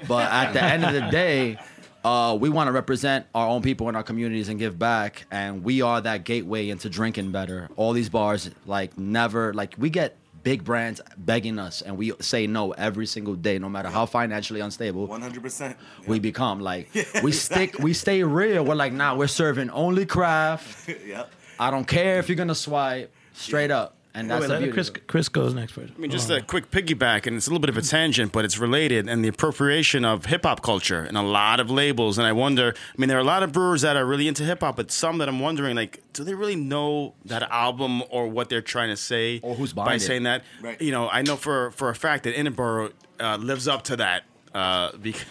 [0.07, 1.59] But at the end of the day,
[2.03, 5.63] uh, we want to represent our own people in our communities and give back, and
[5.63, 7.69] we are that gateway into drinking better.
[7.75, 12.47] All these bars, like never, like we get big brands begging us, and we say
[12.47, 15.07] no every single day, no matter how financially unstable.
[15.07, 15.75] One hundred percent.
[16.07, 16.89] We become like
[17.23, 18.63] we stick, we stay real.
[18.63, 20.89] We're like, nah, we're serving only craft.
[21.05, 21.31] Yep.
[21.59, 24.71] I don't care if you're gonna swipe straight up, and that's Wait, the beauty.
[24.73, 25.07] Chris, of it.
[25.07, 25.93] Chris goes next first.
[25.95, 28.43] I mean, just a quick piggyback, and it's a little bit of a tangent, but
[28.45, 32.17] it's related, and the appropriation of hip hop culture and a lot of labels.
[32.17, 34.43] And I wonder, I mean, there are a lot of brewers that are really into
[34.43, 38.27] hip hop, but some that I'm wondering, like, do they really know that album or
[38.27, 39.39] what they're trying to say?
[39.43, 40.01] Or who's by buying it.
[40.01, 40.43] saying that?
[40.61, 40.81] Right.
[40.81, 44.23] You know, I know for for a fact that Interboro uh, lives up to that.
[44.53, 45.25] Uh, because,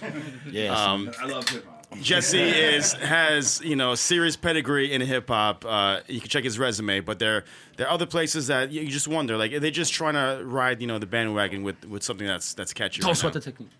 [0.50, 0.78] Yes.
[0.78, 1.75] um, I love hip hop.
[2.00, 2.38] Jesse
[2.76, 5.64] is has you know serious pedigree in hip hop.
[5.64, 7.44] Uh, you can check his resume, but there
[7.76, 10.44] there are other places that you you just wonder like are they just trying to
[10.44, 13.00] ride you know the bandwagon with, with something that's that's catchy.
[13.00, 13.40] Don't right sweat now?
[13.40, 13.70] the technique.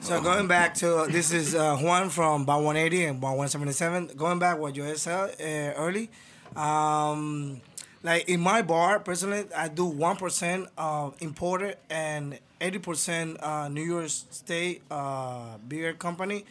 [0.00, 4.08] So going back to this is uh, Juan from Bar 180 and Bar 177.
[4.16, 6.10] Going back what you said uh, early,
[6.56, 7.62] um,
[8.02, 13.68] like in my bar personally, I do one percent of imported and eighty percent uh,
[13.68, 16.44] New York State uh, beer company,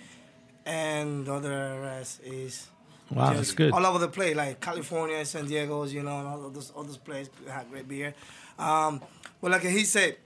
[0.66, 2.68] and the other rest is.
[3.12, 3.72] Wow, that's good.
[3.74, 6.98] All over the place, like California, San Diego's, you know, and all those all those
[6.98, 8.14] places have great beer.
[8.58, 9.02] Um,
[9.42, 10.18] well, like he said,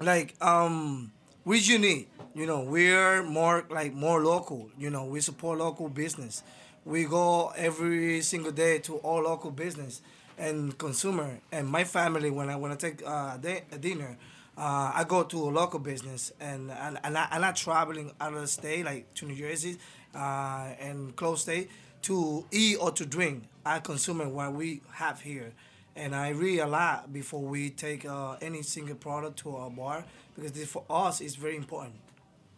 [0.00, 1.12] like um
[1.44, 6.42] we're unique you know we're more like more local you know we support local business
[6.84, 10.00] we go every single day to all local business
[10.38, 14.16] and consumer and my family when i when i take uh, a, a dinner
[14.58, 18.34] uh, I go to a local business and and, and I, I'm not traveling out
[18.34, 19.78] of the state like to New Jersey
[20.14, 21.70] uh, and close state
[22.02, 23.44] to eat or to drink.
[23.64, 25.52] I consume what we have here
[25.96, 30.04] and I read a lot before we take uh, any single product to our bar
[30.34, 31.94] because this, for us it's very important.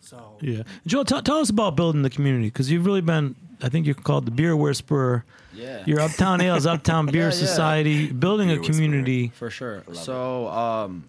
[0.01, 3.37] So Yeah, Joe, t- tell us about building the community because you've really been.
[3.63, 5.25] I think you're called the Beer Whisperer.
[5.53, 5.83] Yeah.
[5.85, 7.47] Your Uptown Ales, Uptown Beer Yeah, yeah.
[7.47, 9.29] Society, building a community.
[9.35, 9.83] for sure.
[9.93, 11.05] So, um,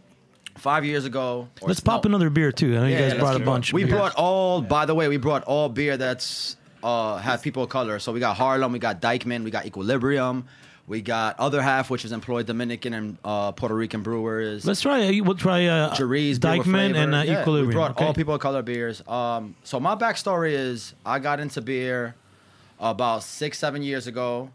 [0.61, 2.09] five years ago, Let's pop no.
[2.09, 2.77] another beer too.
[2.77, 3.73] I know you guys brought a bunch.
[3.73, 4.61] We brought all.
[4.61, 7.99] By the way, we brought all beer that's uh have people of color.
[7.99, 10.45] So we got Harlem, we got Dyckman, we got Equilibrium,
[10.87, 14.65] we got other half which is employed Dominican and uh, Puerto Rican brewers.
[14.65, 15.07] Let's try.
[15.07, 17.67] Uh, we'll try uh, Jerry's, Dyckman and uh, Yeah, Equilibrium.
[17.67, 18.05] We brought okay?
[18.05, 19.05] all people of color beers.
[19.07, 22.15] Um, so my backstory is I got into beer
[22.79, 24.49] about six, seven years ago,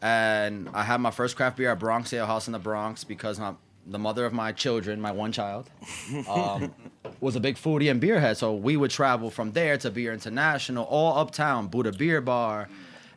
[0.00, 3.38] and I had my first craft beer at Bronx Ale House in the Bronx because
[3.40, 3.54] my,
[3.88, 5.70] the mother of my children, my one child,
[6.28, 6.74] um,
[7.20, 8.36] was a big foodie and beer head.
[8.36, 12.68] So we would travel from there to Beer International, all uptown, Buddha Beer Bar,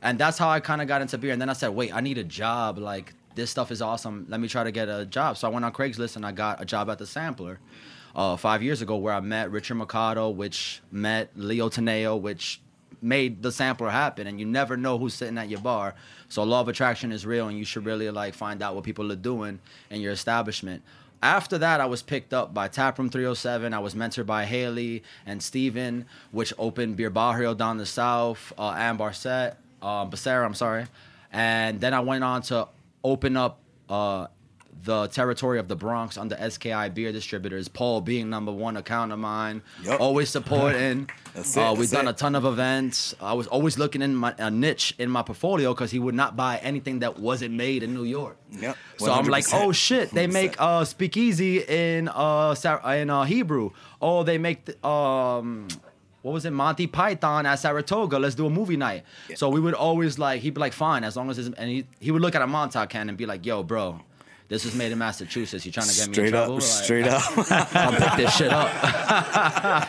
[0.02, 1.32] and that's how I kind of got into beer.
[1.32, 2.78] And then I said, wait, I need a job.
[2.78, 4.26] Like this stuff is awesome.
[4.30, 5.38] Let me try to get a job.
[5.38, 7.60] So I went on Craigslist and I got a job at the Sampler.
[8.14, 12.60] Uh, five years ago, where I met Richard Mercado, which met Leo Tineo, which
[13.01, 15.95] made the sampler happen and you never know who's sitting at your bar.
[16.30, 19.12] So law of attraction is real and you should really like find out what people
[19.12, 20.84] are doing in your establishment.
[21.23, 25.41] After that i was picked up by taproom 307 i was mentored by haley and
[25.43, 30.88] steven which opened beer barrio down the south uh, and barset uh, Becerra, i'm sorry.
[31.32, 32.67] And then i went on to
[33.04, 34.27] open up uh,
[34.84, 37.67] the territory of the Bronx under SKI beer distributors.
[37.67, 40.00] Paul being number one account of mine, Yup.
[40.02, 41.10] always supporting.
[41.34, 42.12] That's it, uh, we've that's done it.
[42.12, 43.15] a ton of events.
[43.22, 46.36] I was always looking in my a niche in my portfolio because he would not
[46.36, 48.36] buy anything that wasn't made in New York.
[48.52, 48.76] Yep.
[48.98, 52.54] So I'm like, oh shit, they make uh, speakeasy in uh
[52.86, 53.72] in uh, Hebrew.
[54.02, 55.70] Oh, they make the, um
[56.22, 58.20] what was it, Monty Python at Saratoga.
[58.20, 59.04] Let's do a movie night.
[59.36, 61.88] So we would always like, he'd be like, fine, as long as it's, and he,
[62.00, 64.02] he would look at a Montauk can and be like, yo, bro,
[64.52, 65.66] this is made in Massachusetts.
[65.66, 66.56] You trying to get me Straight in up, trouble?
[66.56, 67.22] Like, straight up.
[67.74, 68.70] I'll pick this shit up.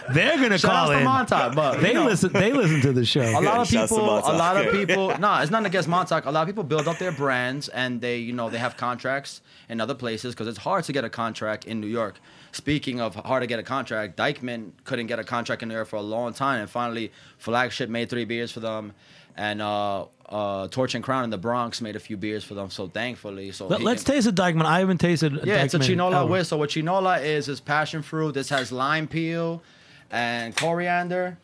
[0.15, 1.05] They're gonna Shout call outs to in.
[1.05, 2.05] Montauk, but they know.
[2.05, 2.33] listen.
[2.33, 3.23] They listen to the show.
[3.23, 5.19] A lot of people, a lot of people.
[5.19, 6.27] No, it's nothing against Montauk.
[6.27, 9.41] A lot of people build up their brands, and they, you know, they have contracts
[9.69, 12.21] in other places because it's hard to get a contract in New York.
[12.53, 15.89] Speaking of hard to get a contract, Dyckman couldn't get a contract in New York
[15.89, 18.93] for a long time, and finally, Flagship made three beers for them,
[19.37, 22.71] and uh, uh, Torch and Crown in the Bronx made a few beers for them.
[22.71, 24.65] So thankfully, so Let, us taste a Dyckman.
[24.65, 25.45] I haven't tasted.
[25.45, 26.43] A yeah, it's a chinola ever.
[26.43, 28.33] So what chinola is is passion fruit.
[28.33, 29.63] This has lime peel
[30.11, 31.37] and coriander.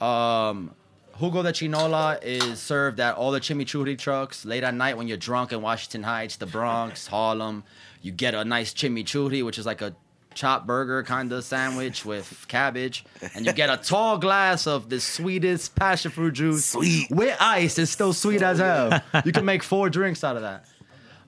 [0.00, 0.74] Um,
[1.20, 5.16] Jugo de chinola is served at all the chimichurri trucks late at night when you're
[5.16, 7.62] drunk in Washington Heights, the Bronx, Harlem.
[8.02, 9.94] You get a nice chimichurri, which is like a
[10.36, 15.00] chopped burger kind of sandwich with cabbage, and you get a tall glass of the
[15.00, 16.66] sweetest passion fruit juice.
[16.66, 17.10] Sweet.
[17.10, 17.78] with ice.
[17.78, 19.02] It's still sweet as hell.
[19.24, 20.66] You can make four drinks out of that.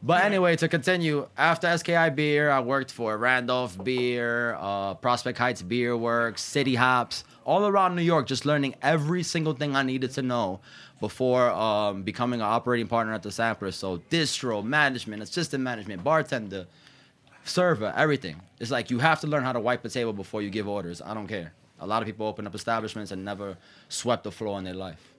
[0.00, 5.60] But anyway, to continue, after SKI Beer, I worked for Randolph Beer, uh, Prospect Heights
[5.60, 10.12] Beer Works, City Hops, all around New York, just learning every single thing I needed
[10.12, 10.60] to know
[11.00, 13.72] before um, becoming an operating partner at the Sampler.
[13.72, 16.66] So distro, management, assistant management, bartender,
[17.48, 18.40] server, everything.
[18.60, 21.00] It's like you have to learn how to wipe a table before you give orders.
[21.02, 21.52] I don't care.
[21.80, 23.56] A lot of people open up establishments and never
[23.88, 25.14] swept the floor in their life.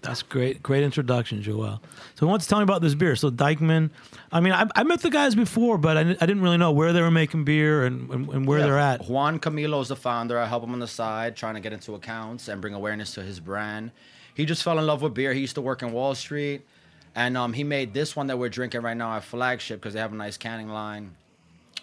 [0.00, 0.62] That's great.
[0.62, 1.82] Great introduction, Joel.
[2.14, 3.16] So, why don't you tell me about this beer?
[3.16, 3.90] So, Dyckman.
[4.30, 6.70] I mean, I, I met the guys before, but I, didn't- I didn't really know
[6.70, 9.08] where they were making beer and, and, and where Yeah, they're at.
[9.08, 10.38] Juan Camilo is the founder.
[10.38, 13.22] I help him on the side, trying to get into accounts and bring awareness to
[13.24, 13.90] his brand.
[14.34, 15.32] He just fell in love with beer.
[15.34, 16.62] He used to work in Wall Street,
[17.16, 20.00] and um, he made this one that we're drinking right now at Flagship because they
[20.00, 21.16] have a nice canning line.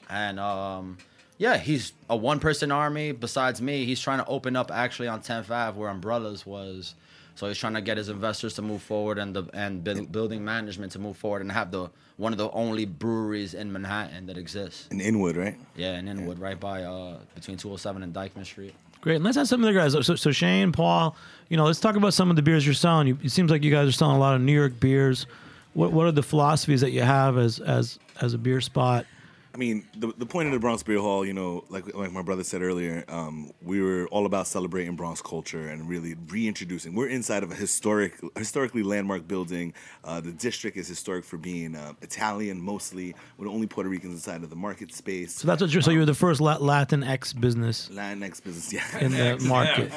[0.09, 0.97] And um,
[1.37, 3.11] yeah, he's a one-person army.
[3.11, 6.95] Besides me, he's trying to open up actually on 10th Ave where Umbrellas was.
[7.35, 10.45] So he's trying to get his investors to move forward and the and build, building
[10.45, 14.37] management to move forward and have the one of the only breweries in Manhattan that
[14.37, 14.87] exists.
[14.89, 15.57] In Inwood, right?
[15.75, 18.73] Yeah, in Inwood, right by uh between 207 and Dyckman Street.
[19.01, 19.17] Great.
[19.17, 19.91] And let's have some of the guys.
[19.91, 21.15] So, so Shane, Paul,
[21.49, 23.07] you know, let's talk about some of the beers you're selling.
[23.07, 25.27] You, it seems like you guys are selling a lot of New York beers.
[25.73, 29.05] What What are the philosophies that you have as as as a beer spot?
[29.55, 32.21] I mean, the, the point of the Bronx Beer Hall, you know, like like my
[32.21, 36.93] brother said earlier, um, we were all about celebrating Bronx culture and really reintroducing.
[36.93, 39.73] We're inside of a historic, historically landmark building.
[40.03, 43.15] Uh, the district is historic for being uh, Italian mostly.
[43.37, 45.35] We're the only Puerto Ricans inside of the market space.
[45.35, 45.81] So that's what you're.
[45.81, 49.89] So you're the first La- Latin X business Latinx business, yeah, in the market.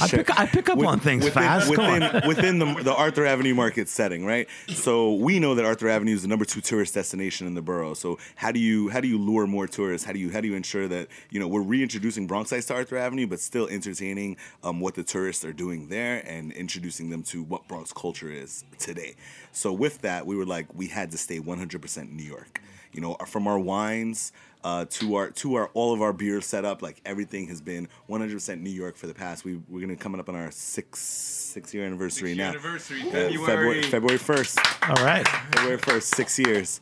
[0.00, 0.18] I Sure.
[0.24, 1.72] pick I pick up With- on things within, fast.
[1.72, 2.26] Come Within, on.
[2.28, 4.48] within the, the Arthur Avenue market setting, right?
[4.66, 7.94] So we know that Arthur Avenue is the number two tourist destination in the borough.
[7.94, 10.06] So how do you how do you lure more tourists?
[10.06, 12.96] How do you how do you ensure that you know we're reintroducing Bronxites to Arthur
[12.96, 17.42] Avenue, but still entertaining um, what the tourists are doing there and introducing them to
[17.42, 19.14] what Bronx culture is today.
[19.52, 22.62] So with that, we were like we had to stay 100% New York.
[22.92, 24.32] You know, from our wines
[24.64, 28.60] uh, to our to our all of our beer setup, like everything has been 100%
[28.62, 29.44] New York for the past.
[29.44, 32.50] We we're gonna coming up on our six six year anniversary Six-year now.
[32.52, 33.36] anniversary, Uh, February.
[33.46, 34.58] February February first.
[34.88, 35.28] All right.
[35.28, 36.80] February first, six years.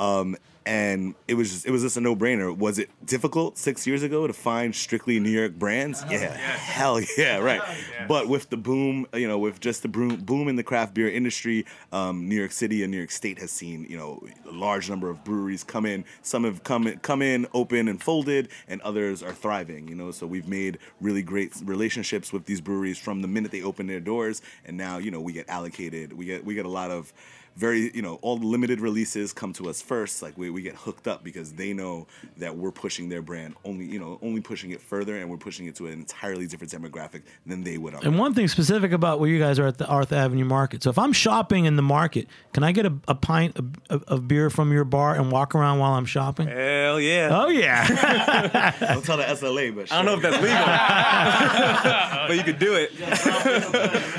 [0.00, 2.54] Um, and it was just, it was just a no brainer.
[2.54, 6.04] Was it difficult six years ago to find strictly New York brands?
[6.10, 7.62] Yeah, hell yeah, right.
[8.08, 11.08] But with the boom, you know, with just the boom, boom in the craft beer
[11.08, 14.90] industry, um, New York City and New York State has seen you know a large
[14.90, 16.04] number of breweries come in.
[16.22, 19.86] Some have come in, come in, open and folded, and others are thriving.
[19.86, 23.62] You know, so we've made really great relationships with these breweries from the minute they
[23.62, 26.12] open their doors, and now you know we get allocated.
[26.12, 27.12] We get we get a lot of
[27.56, 30.74] very you know all the limited releases come to us first like we, we get
[30.74, 34.70] hooked up because they know that we're pushing their brand only you know only pushing
[34.70, 38.04] it further and we're pushing it to an entirely different demographic than they would on
[38.04, 40.82] And one thing specific about where you guys are at the Arthur Avenue Market.
[40.82, 44.02] So if I'm shopping in the market, can I get a, a pint of, of,
[44.04, 46.48] of beer from your bar and walk around while I'm shopping?
[46.48, 47.28] Hell yeah.
[47.32, 47.86] Oh yeah.
[48.92, 50.66] don't tell the SLA but I don't know if that's legal,
[52.28, 52.92] but you could do it.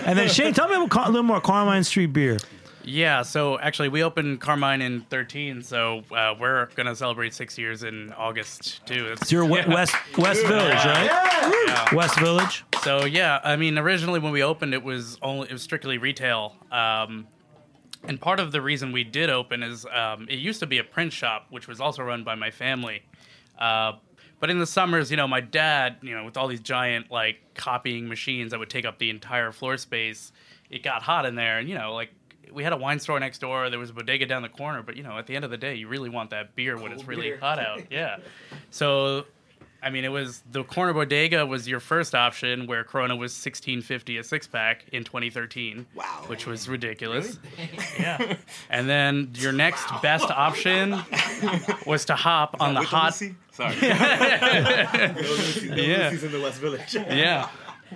[0.08, 2.38] and then Shane, tell me about a little more Carmine Street beer.
[2.88, 7.84] Yeah, so actually, we opened Carmine in 13, so uh, we're gonna celebrate six years
[7.84, 9.08] in August too.
[9.12, 11.06] It's, your we- West West Village, right?
[11.68, 11.94] Yeah.
[11.94, 12.64] West Village.
[12.84, 16.56] So yeah, I mean, originally when we opened, it was only it was strictly retail.
[16.72, 17.28] Um,
[18.06, 20.84] and part of the reason we did open is um, it used to be a
[20.84, 23.02] print shop, which was also run by my family.
[23.60, 23.94] Uh,
[24.40, 27.38] but in the summers, you know, my dad, you know, with all these giant like
[27.54, 30.32] copying machines that would take up the entire floor space,
[30.70, 32.12] it got hot in there, and you know, like
[32.52, 34.96] we had a wine store next door, there was a bodega down the corner, but
[34.96, 37.06] you know, at the end of the day, you really want that beer when it's
[37.06, 37.84] really hot out.
[37.92, 38.18] Yeah.
[38.70, 39.26] So
[39.82, 43.82] I mean, it was the corner bodega was your first option, where Corona was sixteen
[43.82, 45.86] fifty a six pack in 2013.
[45.96, 47.40] Wow, which was ridiculous.
[48.00, 48.36] yeah,
[48.70, 51.00] and then your next best option
[51.86, 53.14] was to hop on the with hot.
[53.14, 53.36] Lucy?
[53.52, 53.76] Sorry.
[53.82, 55.12] yeah.
[56.12, 56.96] In the West Village.
[56.96, 57.50] yeah.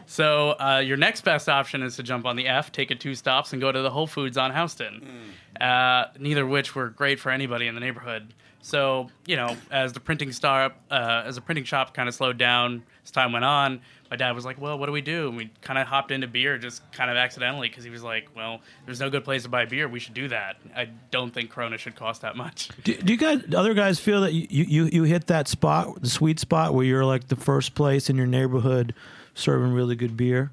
[0.05, 3.15] So uh, your next best option is to jump on the F, take it two
[3.15, 5.33] stops, and go to the Whole Foods on Houston.
[5.59, 8.33] Uh, neither of which were great for anybody in the neighborhood.
[8.61, 12.37] So you know, as the printing star, uh, as the printing shop kind of slowed
[12.37, 15.37] down as time went on, my dad was like, "Well, what do we do?" And
[15.37, 18.61] we kind of hopped into beer just kind of accidentally because he was like, "Well,
[18.85, 19.87] there's no good place to buy beer.
[19.87, 22.69] We should do that." I don't think Corona should cost that much.
[22.83, 26.09] Do, do you guys, other guys, feel that you, you you hit that spot, the
[26.09, 28.93] sweet spot, where you're like the first place in your neighborhood
[29.35, 30.51] serving really good beer?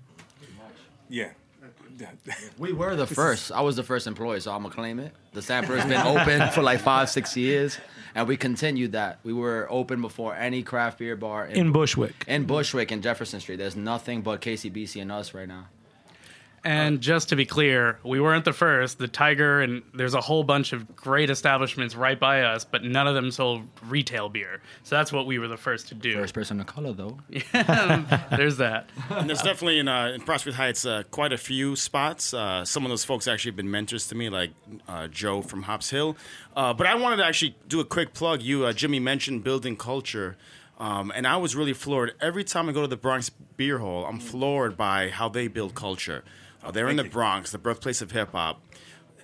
[1.09, 1.31] Yeah.
[2.59, 3.51] We were the first.
[3.51, 5.13] I was the first employee, so I'm gonna claim it.
[5.33, 7.79] The sampler's been open for like five, six years,
[8.15, 9.19] and we continued that.
[9.25, 12.25] We were open before any craft beer bar In Bushwick.
[12.29, 15.67] In Bushwick in Jefferson Street, there's nothing but KCBC and us right now.
[16.65, 18.99] And just to be clear, we weren't the first.
[18.99, 23.07] The Tiger and there's a whole bunch of great establishments right by us, but none
[23.07, 24.61] of them sold retail beer.
[24.83, 26.15] So that's what we were the first to do.
[26.15, 27.19] First person of color, though.
[27.31, 28.89] Yeah, there's that.
[29.11, 32.35] And there's definitely in, uh, in Prospect Heights uh, quite a few spots.
[32.35, 34.51] Uh, some of those folks actually have been mentors to me, like
[34.89, 36.17] uh, Joe from Hops Hill.
[36.57, 38.43] Uh, but I wanted to actually do a quick plug.
[38.43, 40.37] You, uh, Jimmy, mentioned building culture.
[40.79, 42.15] Um, and I was really floored.
[42.21, 45.75] Every time I go to the Bronx Beer Hall, I'm floored by how they build
[45.75, 46.23] culture.
[46.69, 48.61] Uh, they're in the Bronx, the birthplace of hip hop,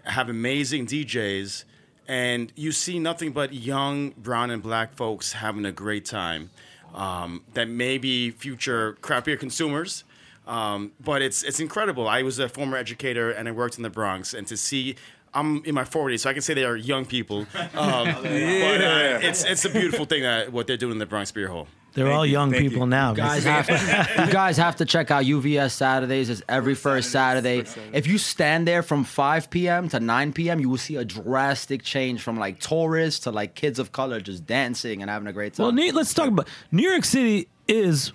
[0.05, 1.65] have amazing DJs,
[2.09, 6.49] and you see nothing but young brown and black folks having a great time
[6.95, 10.05] um, that may be future craft beer consumers.
[10.47, 12.09] Um, but it's it's incredible.
[12.09, 14.97] I was a former educator and I worked in the Bronx, and to see.
[15.35, 17.47] I'm in my 40s, so I can say they are young people.
[17.75, 21.33] Um, But uh, it's it's a beautiful thing that what they're doing in the Bronx
[21.33, 21.67] Beer Hall.
[21.95, 23.11] They're all young people now.
[23.11, 26.29] You guys have to, you guys have to check out UVS Saturdays.
[26.29, 27.65] It's every first Saturday.
[27.93, 29.89] If you stand there from 5 p.m.
[29.91, 33.79] to 9 p.m., you will see a drastic change from like tourists to like kids
[33.79, 35.65] of color just dancing and having a great time.
[35.67, 38.13] Well, Nate, let's talk about New York City is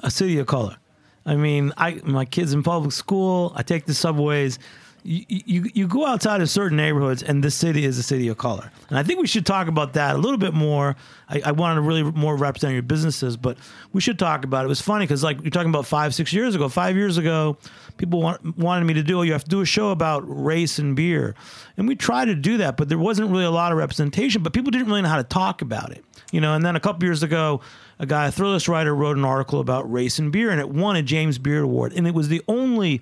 [0.00, 0.76] a city of color.
[1.24, 3.52] I mean, I my kids in public school.
[3.54, 4.58] I take the subways.
[5.04, 8.70] You, you go outside of certain neighborhoods, and this city is a city of color.
[8.90, 10.96] And I think we should talk about that a little bit more.
[11.28, 13.56] I, I wanted to really more represent your businesses, but
[13.92, 14.66] we should talk about it.
[14.66, 16.68] It was funny because like you're talking about five six years ago.
[16.68, 17.56] Five years ago,
[17.96, 19.20] people want, wanted me to do.
[19.20, 21.34] Oh, you have to do a show about race and beer,
[21.76, 24.42] and we tried to do that, but there wasn't really a lot of representation.
[24.42, 26.54] But people didn't really know how to talk about it, you know.
[26.54, 27.60] And then a couple years ago,
[27.98, 30.96] a guy, a Thrillist writer, wrote an article about race and beer, and it won
[30.96, 33.00] a James Beard Award, and it was the only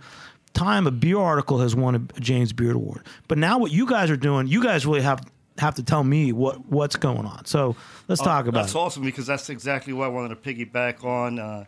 [0.57, 3.03] time a beer article has won a James Beard Award.
[3.29, 5.21] But now what you guys are doing, you guys really have
[5.59, 7.45] have to tell me what what's going on.
[7.47, 7.77] So
[8.09, 8.79] let's Oh, talk about That's it.
[8.79, 11.39] awesome because that's exactly what I wanted to piggyback on.
[11.39, 11.65] Uh,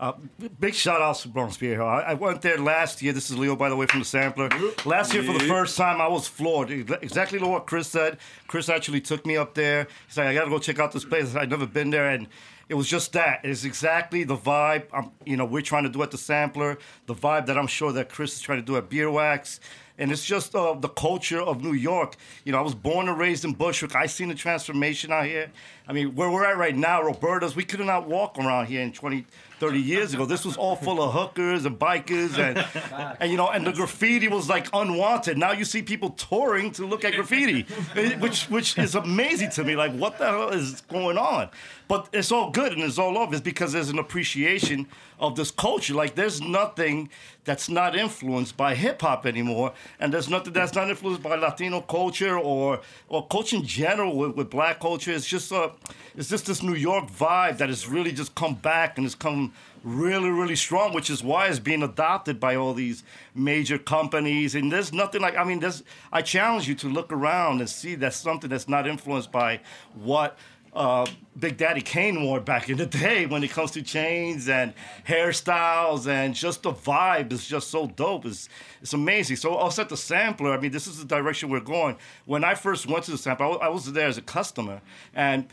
[0.00, 0.12] uh,
[0.60, 1.88] big shout outs to Bronx Beer Hall.
[1.88, 3.12] I, I went there last year.
[3.12, 4.48] This is Leo, by the way, from the sampler.
[4.84, 6.70] Last year, for the first time, I was floored.
[6.70, 8.18] Exactly what Chris said.
[8.46, 9.88] Chris actually took me up there.
[10.06, 11.34] He's like, I got to go check out this place.
[11.34, 12.08] I'd never been there.
[12.10, 12.28] And
[12.68, 13.40] it was just that.
[13.44, 17.14] It's exactly the vibe, um, you know, we're trying to do at the sampler, the
[17.14, 19.58] vibe that I'm sure that Chris is trying to do at BierWax.
[19.96, 22.16] And it's just uh, the culture of New York.
[22.44, 23.96] You know, I was born and raised in Bushwick.
[23.96, 25.50] I seen the transformation out here.
[25.88, 28.92] I mean, where we're at right now, Roberta's, we could not walk around here in
[28.92, 29.26] 20,
[29.58, 30.24] 30 years ago.
[30.24, 34.28] This was all full of hookers and bikers, and, and you know, and the graffiti
[34.28, 35.36] was like unwanted.
[35.36, 39.64] Now you see people touring to look at graffiti, eh, which which is amazing to
[39.64, 39.76] me.
[39.76, 41.50] Like, what the hell is going on?
[41.88, 43.32] But it's all good and it's all love.
[43.32, 44.86] It's because there's an appreciation
[45.18, 45.94] of this culture.
[45.94, 47.08] Like, there's nothing
[47.48, 51.80] that's not influenced by hip hop anymore, and there's nothing that's not influenced by Latino
[51.80, 55.12] culture or or culture in general with, with black culture.
[55.12, 55.70] It's just uh,
[56.14, 59.54] it's just this New York vibe that has really just come back and has come
[59.82, 63.02] really really strong, which is why it's being adopted by all these
[63.34, 64.54] major companies.
[64.54, 65.82] And there's nothing like I mean, there's
[66.12, 69.60] I challenge you to look around and see that's something that's not influenced by
[69.94, 70.36] what
[70.78, 71.06] uh,
[71.36, 74.72] Big Daddy Kane wore back in the day when it comes to chains and
[75.06, 78.24] hairstyles and just the vibe is just so dope.
[78.24, 78.48] It's,
[78.80, 79.36] it's amazing.
[79.36, 81.96] So I'll set the sampler, I mean, this is the direction we're going.
[82.26, 84.80] When I first went to the sampler, I was there as a customer
[85.14, 85.48] and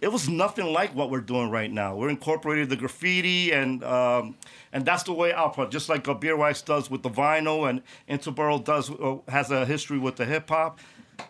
[0.00, 1.96] it was nothing like what we're doing right now.
[1.96, 4.36] We're incorporating the graffiti and um,
[4.72, 8.90] and that's the way product, just like BierWax does with the vinyl and Interboro does
[8.90, 10.78] uh, has a history with the hip hop.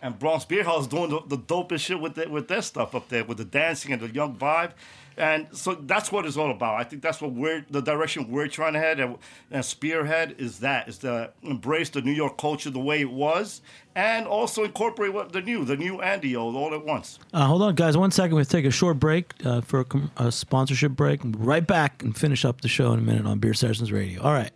[0.01, 3.09] And Bronx Beer is doing the, the dopest shit with the, with their stuff up
[3.09, 4.71] there, with the dancing and the young vibe.
[5.17, 6.79] And so that's what it's all about.
[6.79, 9.17] I think that's what we're the direction we're trying to head and,
[9.51, 13.61] and spearhead is that is to embrace the New York culture the way it was,
[13.95, 17.19] and also incorporate what the new, the new and the old all at once.
[17.33, 17.97] Uh, hold on, guys.
[17.97, 18.37] One second.
[18.37, 19.81] We'll take a short break uh, for
[20.17, 21.21] a, a sponsorship break.
[21.21, 24.21] We'll right back and finish up the show in a minute on Beer Sessions Radio.
[24.21, 24.51] All right.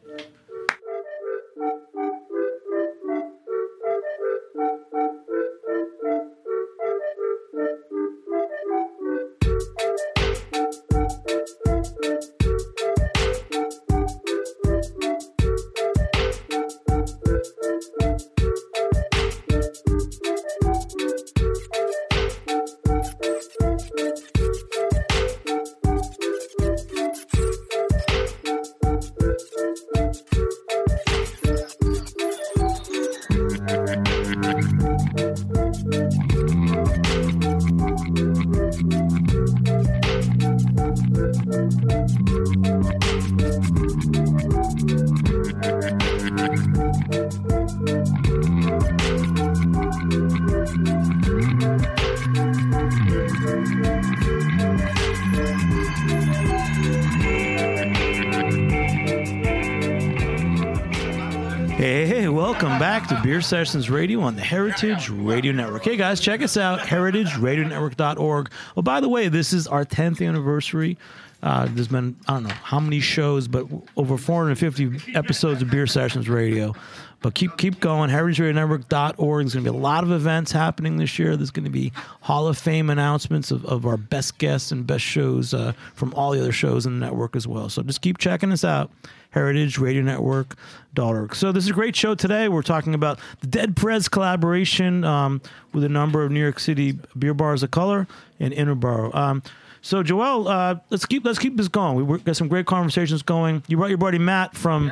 [63.53, 65.83] Sessions Radio on the Heritage Radio Network.
[65.83, 68.51] Hey, guys, check us out, heritageradionetwork.org.
[68.75, 70.97] Oh, by the way, this is our 10th anniversary.
[71.43, 75.85] Uh, there's been, I don't know how many shows, but over 450 episodes of Beer
[75.85, 76.73] Sessions Radio.
[77.21, 78.09] But keep keep going.
[78.09, 79.43] HeritageRadioNetwork.org.
[79.45, 81.37] There's going to be a lot of events happening this year.
[81.37, 85.03] There's going to be Hall of Fame announcements of, of our best guests and best
[85.03, 87.69] shows uh, from all the other shows in the network as well.
[87.69, 88.89] So just keep checking us out.
[89.33, 91.35] HeritageRadioNetwork.org.
[91.35, 92.47] So this is a great show today.
[92.49, 95.41] We're talking about the Dead Prez collaboration um,
[95.73, 98.07] with a number of New York City beer bars of color
[98.39, 99.13] in Interboro.
[99.15, 99.41] Um,
[99.81, 102.05] so Joel, uh, let's keep let's keep this going.
[102.05, 103.63] We got some great conversations going.
[103.67, 104.91] You brought your buddy Matt from.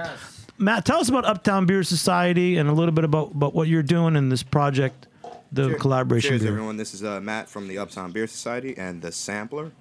[0.58, 3.82] Matt, tell us about Uptown Beer Society and a little bit about, about what you're
[3.82, 5.08] doing in this project,
[5.52, 5.82] the Cheers.
[5.82, 6.30] collaboration.
[6.30, 6.52] Cheers, beer.
[6.52, 6.78] everyone.
[6.78, 9.72] This is uh, Matt from the Uptown Beer Society and the Sampler.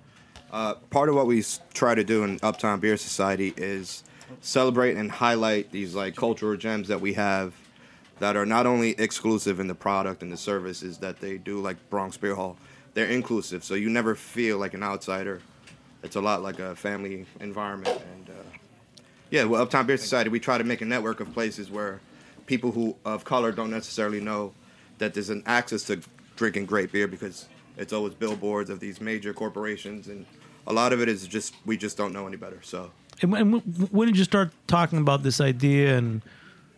[0.50, 1.44] Uh, part of what we
[1.74, 4.04] try to do in Uptown Beer Society is
[4.40, 7.54] celebrate and highlight these like cultural gems that we have
[8.18, 11.76] that are not only exclusive in the product and the services that they do, like
[11.88, 12.56] Bronx Beer Hall.
[12.94, 15.40] They're inclusive, so you never feel like an outsider.
[16.02, 18.42] It's a lot like a family environment, and uh,
[19.30, 22.00] yeah, well, Uptown Beer Society, we try to make a network of places where
[22.46, 24.52] people who of color don't necessarily know
[24.98, 26.00] that there's an access to
[26.36, 30.26] drinking great beer because it's always billboards of these major corporations, and
[30.66, 32.58] a lot of it is just we just don't know any better.
[32.62, 32.90] So
[33.22, 33.52] And when,
[33.90, 35.96] when did you start talking about this idea?
[35.96, 36.22] And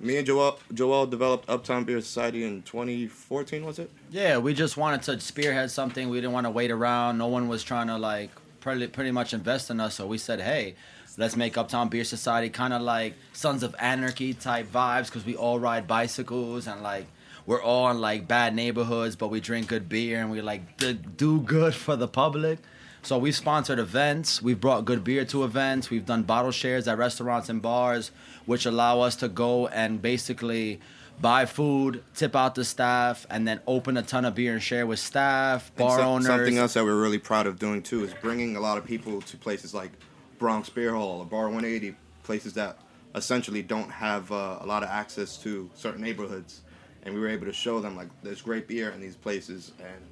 [0.01, 3.91] me and Joel Joel developed Uptown Beer Society in 2014, was it?
[4.11, 6.09] Yeah, we just wanted to spearhead something.
[6.09, 7.19] We didn't want to wait around.
[7.19, 8.31] No one was trying to like
[8.61, 9.95] pretty, pretty much invest in us.
[9.95, 10.75] So we said, hey,
[11.17, 15.37] let's make Uptown Beer Society kind of like Sons of Anarchy type vibes because we
[15.37, 17.07] all ride bicycles and like
[17.47, 20.99] we're all in like bad neighborhoods, but we drink good beer and we like d-
[21.17, 22.59] do good for the public.
[23.05, 24.41] So we've sponsored events.
[24.41, 25.91] We've brought good beer to events.
[25.91, 28.13] We've done bottle shares at restaurants and bars,
[28.47, 30.81] which allow us to go and basically
[31.21, 34.87] buy food, tip out the staff, and then open a ton of beer and share
[34.87, 36.27] with staff, bar so- owners.
[36.27, 39.21] Something else that we're really proud of doing too is bringing a lot of people
[39.23, 39.91] to places like
[40.39, 42.79] Bronx Beer Hall or Bar 180, places that
[43.15, 46.63] essentially don't have uh, a lot of access to certain neighborhoods,
[47.03, 50.03] and we were able to show them like there's great beer in these places, and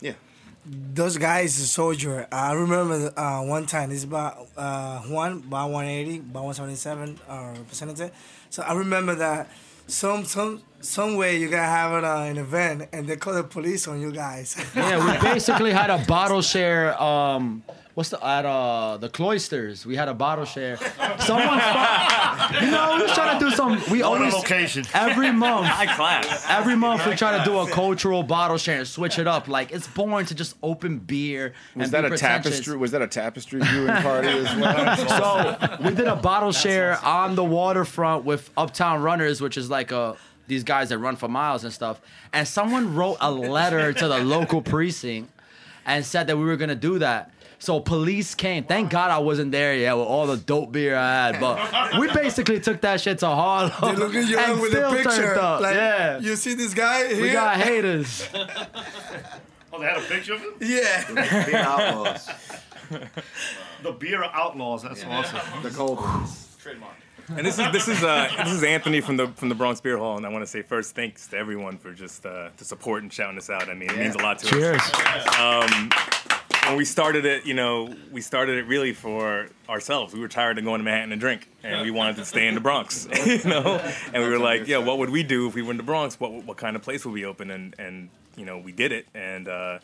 [0.00, 0.12] yeah.
[0.66, 2.26] Those guys, a soldier.
[2.30, 3.90] I remember uh, one time.
[3.90, 8.10] It's about uh, Juan, about 180, about 177 uh, representative.
[8.50, 9.48] So I remember that
[9.86, 13.44] some some some way you gotta have it, uh, an event, and they call the
[13.44, 14.62] police on you guys.
[14.76, 17.00] yeah, we basically had a bottle share.
[17.02, 17.62] Um,
[17.98, 19.84] what's the at uh the cloisters?
[19.84, 20.76] We had a bottle share.
[21.18, 23.82] Someone, fu- you know, we was trying to do some.
[23.90, 24.84] We On a always location.
[24.94, 25.66] every month.
[25.80, 26.46] High class.
[26.48, 29.48] Every month we try to do a cultural bottle share and switch it up.
[29.48, 31.54] Like it's boring to just open beer.
[31.74, 32.52] Was and that be a pretentious.
[32.52, 32.76] tapestry?
[32.76, 35.08] Was that a tapestry viewing party as well?
[35.08, 39.90] So we did a bottle share on the waterfront with Uptown Runners, which is like
[39.90, 42.00] a these guys that run for miles and stuff.
[42.32, 45.32] And someone wrote a letter to the local precinct
[45.84, 47.32] and said that we were gonna do that.
[47.60, 48.64] So police came.
[48.64, 51.40] Thank God I wasn't there yet with all the dope beer I had.
[51.40, 53.72] But we basically took that shit to Harlem.
[53.82, 55.10] they look at you and with a still picture.
[55.10, 55.60] turned up.
[55.60, 56.18] Like, yeah.
[56.20, 57.22] You see this guy here?
[57.22, 58.28] We got haters.
[59.70, 60.54] Oh, they had a picture of him?
[60.60, 61.44] Yeah.
[61.46, 62.28] Beer outlaws.
[63.82, 64.82] The beer outlaws.
[64.82, 65.62] That's awesome.
[65.62, 66.56] The cold ones.
[66.60, 66.94] Trademark.
[67.28, 69.98] And this is this is uh, this is Anthony from the from the Bronx Beer
[69.98, 73.02] Hall, and I want to say first thanks to everyone for just uh, the support
[73.02, 73.68] and shouting us out.
[73.68, 74.80] I mean, it means a lot to Cheers.
[74.80, 75.38] us.
[75.38, 75.90] Um,
[76.68, 80.12] when we started it, you know, we started it really for ourselves.
[80.12, 82.54] We were tired of going to Manhattan and drink, and we wanted to stay in
[82.54, 83.80] the Bronx, you know.
[84.12, 86.20] And we were like, yeah, what would we do if we were in the Bronx?
[86.20, 87.50] What what kind of place would we open?
[87.50, 89.48] And and you know, we did it, and.
[89.48, 89.78] Uh,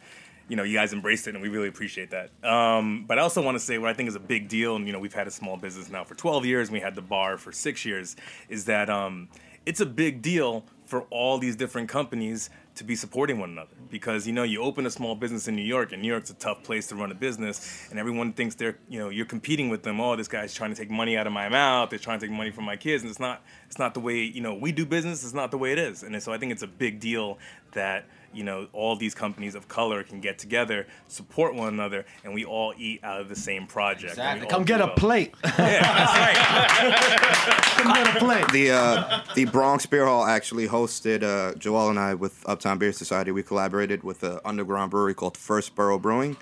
[0.47, 2.29] you know, you guys embraced it, and we really appreciate that.
[2.47, 4.87] Um, but I also want to say what I think is a big deal, and
[4.87, 7.01] you know, we've had a small business now for 12 years, and we had the
[7.01, 8.15] bar for six years.
[8.51, 9.31] Is that um,
[9.65, 13.75] it's a big deal for all these different companies to be supporting one another.
[13.91, 16.35] Because you know you open a small business in New York and New York's a
[16.35, 19.83] tough place to run a business and everyone thinks they're you know you're competing with
[19.83, 20.01] them.
[20.01, 21.91] Oh this guy's trying to take money out of my mouth.
[21.91, 23.03] They're trying to take money from my kids.
[23.03, 25.25] And it's not it's not the way you know we do business.
[25.25, 26.03] It's not the way it is.
[26.03, 27.39] And so I think it's a big deal
[27.73, 32.35] that you know all these companies of color can get together support one another and
[32.35, 34.97] we all eat out of the same project and we Come get do a well.
[34.97, 35.35] plate.
[35.43, 35.53] Come
[37.93, 38.47] get a plate.
[38.53, 42.93] The uh, the Bronx Beer Hall actually hosted uh, Joel and I with Uptown Beer
[42.93, 43.31] Society.
[43.31, 46.37] We collaborated with an underground brewery called First Borough Brewing.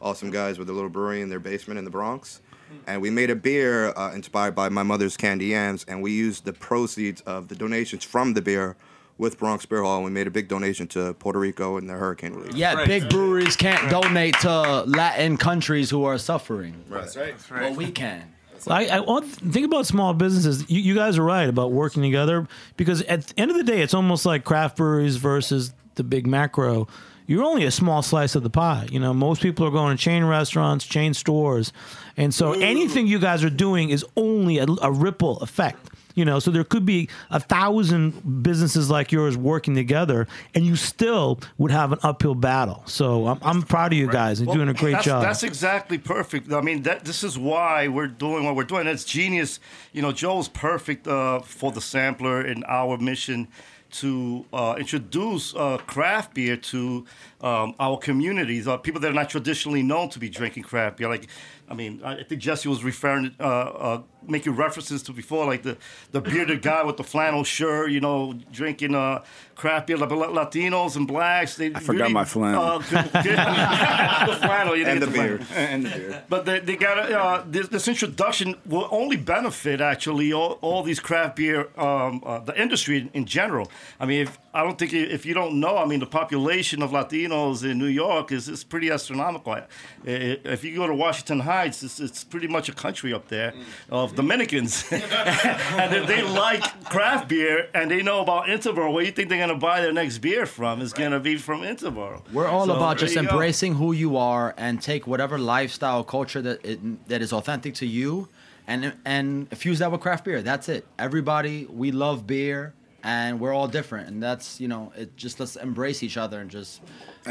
[0.00, 2.40] Awesome guys with a little brewery in their basement in the Bronx.
[2.86, 6.44] And we made a beer uh, inspired by my mother's candy yams, and we used
[6.44, 8.76] the proceeds of the donations from the beer
[9.18, 11.94] with Bronx Beer Hall, and we made a big donation to Puerto Rico and the
[11.94, 12.54] hurricane relief.
[12.54, 16.84] Yeah, big breweries can't donate to Latin countries who are suffering.
[16.88, 17.10] Right.
[17.12, 17.62] That's right.
[17.62, 18.32] Well, we can.
[18.68, 20.68] I, I think about small businesses.
[20.68, 23.80] You, you guys are right about working together because at the end of the day,
[23.80, 26.88] it's almost like craft breweries versus the big macro.
[27.26, 28.88] You're only a small slice of the pie.
[28.90, 31.72] You know, most people are going to chain restaurants, chain stores,
[32.16, 35.90] and so anything you guys are doing is only a, a ripple effect.
[36.16, 40.74] You know, so there could be a thousand businesses like yours working together, and you
[40.74, 42.82] still would have an uphill battle.
[42.86, 44.40] So I'm, I'm proud of you guys.
[44.40, 45.22] You're Well, doing a great that's, job.
[45.22, 46.52] That's exactly perfect.
[46.52, 48.86] I mean, that this is why we're doing what we're doing.
[48.88, 49.60] It's genius.
[49.92, 53.48] You know, Joe's perfect uh, for the sampler and our mission
[53.88, 57.04] to uh, introduce uh, craft beer to
[57.46, 61.08] um, our communities, uh, people that are not traditionally known to be drinking craft beer.
[61.08, 61.28] Like,
[61.68, 65.76] I mean, I think Jesse was referring, uh, uh, making references to before, like the,
[66.12, 69.22] the bearded guy with the flannel shirt, you know, drinking uh,
[69.54, 69.96] craft beer.
[69.96, 72.62] Latinos and blacks, they I forgot my flannel.
[72.62, 72.78] Uh,
[74.30, 75.38] the flannel, you didn't And the flannel.
[75.38, 75.46] beard.
[75.54, 76.22] And the beard.
[76.28, 81.00] But they, they got uh, this, this introduction will only benefit actually all, all these
[81.00, 83.70] craft beer, um, uh, the industry in, in general.
[84.00, 86.90] I mean, if, I don't think if you don't know, I mean, the population of
[86.90, 89.58] Latinos in New York is, is pretty astronomical.
[90.04, 93.52] If you go to Washington Heights, it's, it's pretty much a country up there
[93.90, 98.92] of Dominicans, and they, they like craft beer and they know about Interboro.
[98.92, 102.22] Where you think they're gonna buy their next beer from is gonna be from Interboro.
[102.32, 103.28] We're all So, about just you go.
[103.28, 107.86] embracing who you are and take whatever lifestyle culture that it, that is authentic to
[107.86, 108.28] you,
[108.66, 110.42] and and fuse that with craft beer.
[110.42, 110.86] That's it.
[110.98, 112.74] Everybody, we love beer,
[113.06, 116.50] and we're all different, and that's you know, it just let's embrace each other and
[116.50, 116.82] just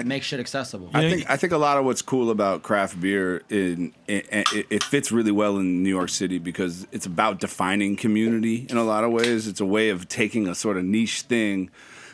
[0.06, 0.90] make shit accessible.
[0.94, 4.68] I think I think a lot of what's cool about craft beer in it, it,
[4.70, 8.86] it fits really well in New York City because it's about defining community in a
[8.86, 9.50] lot of ways.
[9.50, 11.70] It's a way of taking a sort of niche thing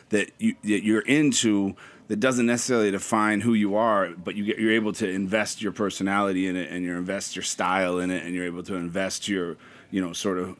[0.08, 1.76] that you that you're into
[2.08, 5.70] that doesn't necessarily define who you are, but you get you're able to invest your
[5.70, 9.28] personality in it and you invest your style in it and you're able to invest
[9.28, 9.56] your
[9.92, 10.56] you know sort of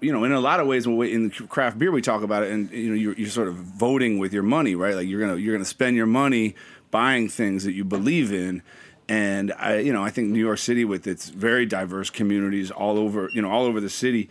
[0.00, 2.70] you know, in a lot of ways, in craft beer, we talk about it, and
[2.70, 4.94] you know, you're, you're sort of voting with your money, right?
[4.94, 6.54] Like you're gonna you're gonna spend your money
[6.90, 8.62] buying things that you believe in,
[9.08, 12.98] and I, you know, I think New York City, with its very diverse communities all
[12.98, 14.28] over, you know, all over the city,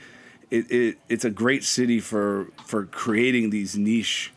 [0.49, 4.31] it, it it's a great city for for creating these niche.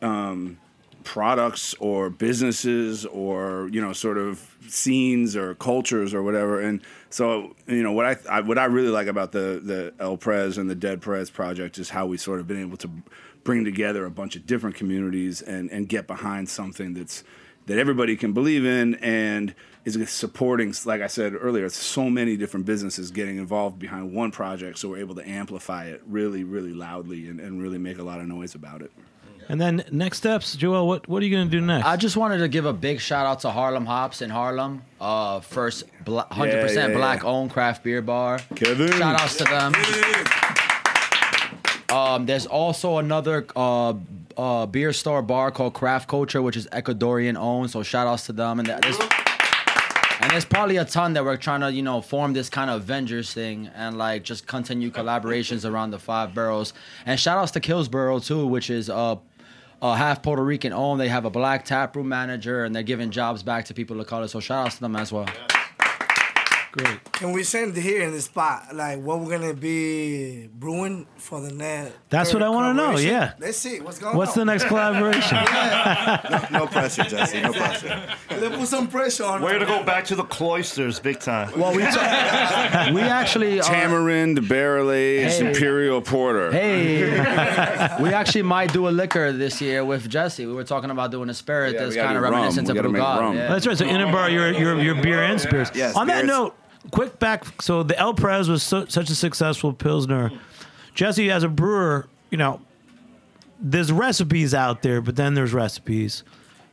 [0.00, 0.58] Um,
[1.04, 6.60] products or businesses or you know sort of scenes or cultures or whatever.
[6.60, 6.80] And
[7.10, 10.58] so you know what I, I what I really like about the the El Prez
[10.58, 12.90] and the Dead Prez project is how we sort of been able to
[13.44, 17.24] bring together a bunch of different communities and and get behind something that's
[17.66, 22.66] that everybody can believe in and is supporting like I said earlier so many different
[22.66, 24.78] businesses getting involved behind one project.
[24.78, 28.20] So we're able to amplify it really really loudly and, and really make a lot
[28.20, 28.92] of noise about it
[29.52, 30.88] and then next steps, Joel.
[30.88, 31.86] What what are you going to do next?
[31.86, 34.82] I just wanted to give a big shout out to Harlem Hops in Harlem.
[34.98, 36.94] Uh, first bla- 100% Yeah, yeah, yeah.
[36.96, 38.38] black owned craft beer bar.
[38.54, 38.90] Kevin.
[38.92, 39.74] Shout outs to them.
[41.90, 43.92] Um, there's also another uh,
[44.38, 47.70] uh, beer store bar called Craft Culture, which is Ecuadorian owned.
[47.70, 48.58] So shout outs to them.
[48.60, 48.98] And there's,
[50.22, 52.80] and there's probably a ton that we're trying to, you know, form this kind of
[52.80, 56.72] Avengers thing and like just continue collaborations around the five boroughs.
[57.04, 59.16] And shout outs to Kills Boro too, which is uh,
[59.82, 61.00] uh, half Puerto Rican owned.
[61.00, 64.28] They have a black taproom manager and they're giving jobs back to people of color.
[64.28, 65.26] So shout outs to them as well.
[66.72, 67.12] Great.
[67.12, 71.52] Can we send here in the spot like what we're gonna be brewing for the
[71.52, 71.92] next?
[72.08, 72.96] That's what I want to know.
[72.98, 73.34] Yeah.
[73.38, 74.16] Let's see what's going on?
[74.16, 75.36] What's the next collaboration?
[76.50, 77.42] no, no pressure, Jesse.
[77.42, 78.08] No pressure.
[78.30, 79.42] Let's put some pressure on.
[79.42, 81.52] Way to go back to the cloisters, big time.
[81.58, 81.82] Well, we
[82.94, 85.48] we actually are, Tamarind, barrel aged, Hey.
[85.48, 86.50] imperial porter.
[86.52, 87.02] Hey,
[88.00, 90.46] we actually might do a liquor this year with Jesse.
[90.46, 93.02] We were talking about doing a spirit Yeah, we kind of reminiscent of gotta make
[93.02, 93.20] Brugada.
[93.20, 93.36] rum.
[93.36, 93.48] Yeah.
[93.48, 93.76] That's right.
[93.76, 95.70] So Innenbar, your your your beer and spirits.
[95.74, 96.54] Yes, On that note,
[96.90, 97.62] quick back.
[97.62, 100.30] So the El Prez was so, such a successful pilsner.
[100.94, 102.60] Jesse, as a brewer, you know,
[103.60, 106.24] there's recipes out there, but then there's recipes.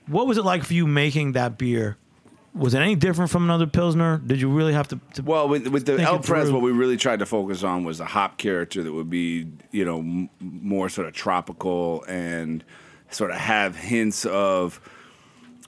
[0.08, 1.98] What was it like for you making that beer?
[2.56, 4.18] Was it any different from another pilsner?
[4.18, 5.00] Did you really have to?
[5.14, 6.52] to Well, with, with the El through?
[6.52, 9.86] what we really tried to focus on was the hop character that would be, you
[9.86, 12.64] know, m- more sort of tropical and
[13.12, 14.82] sort of have hints of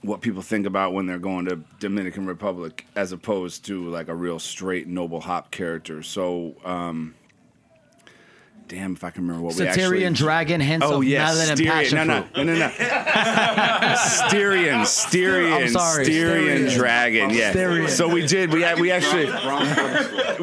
[0.02, 4.14] what people think about when they're going to Dominican Republic, as opposed to like a
[4.14, 6.02] real straight noble hop character.
[6.02, 7.14] So, um,
[8.66, 9.82] damn, if I can remember what we actually.
[9.84, 12.36] Styrian dragon hints Oh of yes, melon and passion No, no, fruit.
[12.46, 13.94] no, no, no.
[13.96, 16.78] Styrian, Styrian, I'm sorry, Styrian Styrian.
[16.78, 17.30] dragon.
[17.30, 17.50] Yeah.
[17.52, 17.88] Styrian.
[17.88, 18.52] So we did.
[18.52, 19.30] We we actually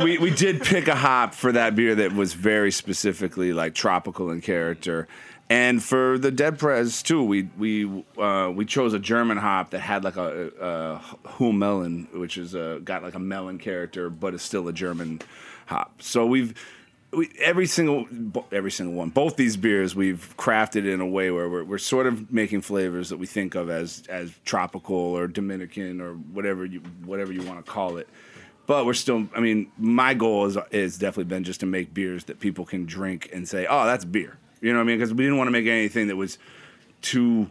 [0.03, 4.31] we we did pick a hop for that beer that was very specifically like tropical
[4.31, 5.07] in character.
[5.49, 9.79] And for the Dead Prez too, we we uh, we chose a German hop that
[9.79, 14.35] had like a, a Huell Melon, which is a, got like a melon character, but
[14.35, 15.21] is still a German
[15.65, 16.03] hop.
[16.03, 16.53] So we've
[17.11, 18.07] we, every single
[18.51, 22.05] every single one, both these beers, we've crafted in a way where we're, we're sort
[22.05, 26.81] of making flavors that we think of as as tropical or Dominican or whatever you
[27.05, 28.07] whatever you want to call it.
[28.67, 29.27] But we're still.
[29.35, 32.85] I mean, my goal is is definitely been just to make beers that people can
[32.85, 34.97] drink and say, "Oh, that's beer." You know what I mean?
[34.97, 36.37] Because we didn't want to make anything that was
[37.01, 37.49] too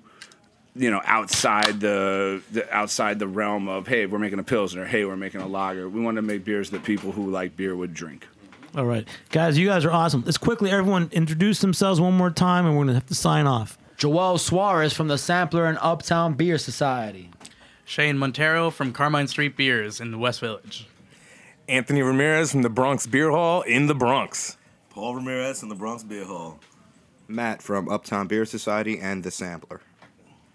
[0.76, 5.04] you know outside the, the outside the realm of hey we're making a pilsner hey
[5.06, 7.94] we're making a lager we wanted to make beers that people who like beer would
[7.94, 8.28] drink
[8.76, 10.22] All right, guys, you guys are awesome.
[10.26, 13.78] Let's quickly everyone introduce themselves one more time, and we're gonna have to sign off.
[13.96, 17.30] Joel Suarez from the Sampler and Uptown Beer Society.
[17.86, 20.86] Shane Monteiro from Carmine Street Beers in the West Village.
[21.66, 24.58] Anthony Ramirez from the Bronx Beer Hall in the Bronx.
[24.90, 26.60] Paul Ramirez in the Bronx Beer Hall.
[27.28, 29.80] Matt from Uptown Beer Society and The Sampler.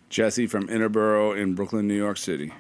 [0.10, 2.52] jesse from interboro in brooklyn new york city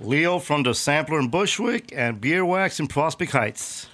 [0.00, 3.86] Leo from the Sampler in Bushwick and BierWax in Prospect Heights.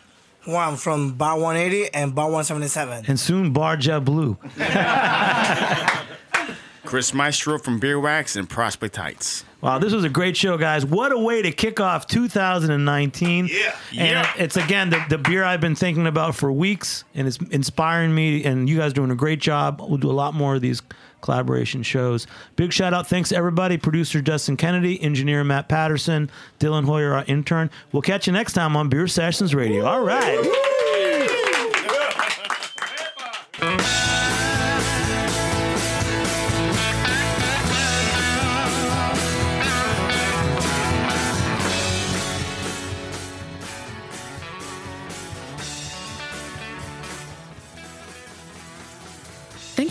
[0.47, 3.05] Juan from Bar 180 and Bar 177.
[3.07, 4.39] And soon Bar Jet Blue.
[6.89, 9.45] Chris Maestro from BierWax in Prospect Heights.
[9.61, 10.87] Wow, this was a great show, guys.
[10.87, 13.47] What a way to kick off 2019.
[13.49, 13.77] Yeah.
[13.91, 14.33] And Yeah.
[14.39, 18.43] it's again the, the beer I've been thinking about for weeks, and it's inspiring me.
[18.43, 19.83] And you guys doing a great job.
[19.87, 20.81] We'll do a lot more of these
[21.21, 22.27] collaboration shows.
[22.57, 23.07] Big shout out.
[23.07, 23.77] Thanks everybody.
[23.77, 27.69] Producer Justin Kennedy, engineer Matt Patterson, Dylan Hoyer, our intern.
[27.93, 29.85] We'll catch you next time on Beer Sessions Radio.
[29.85, 30.39] All right.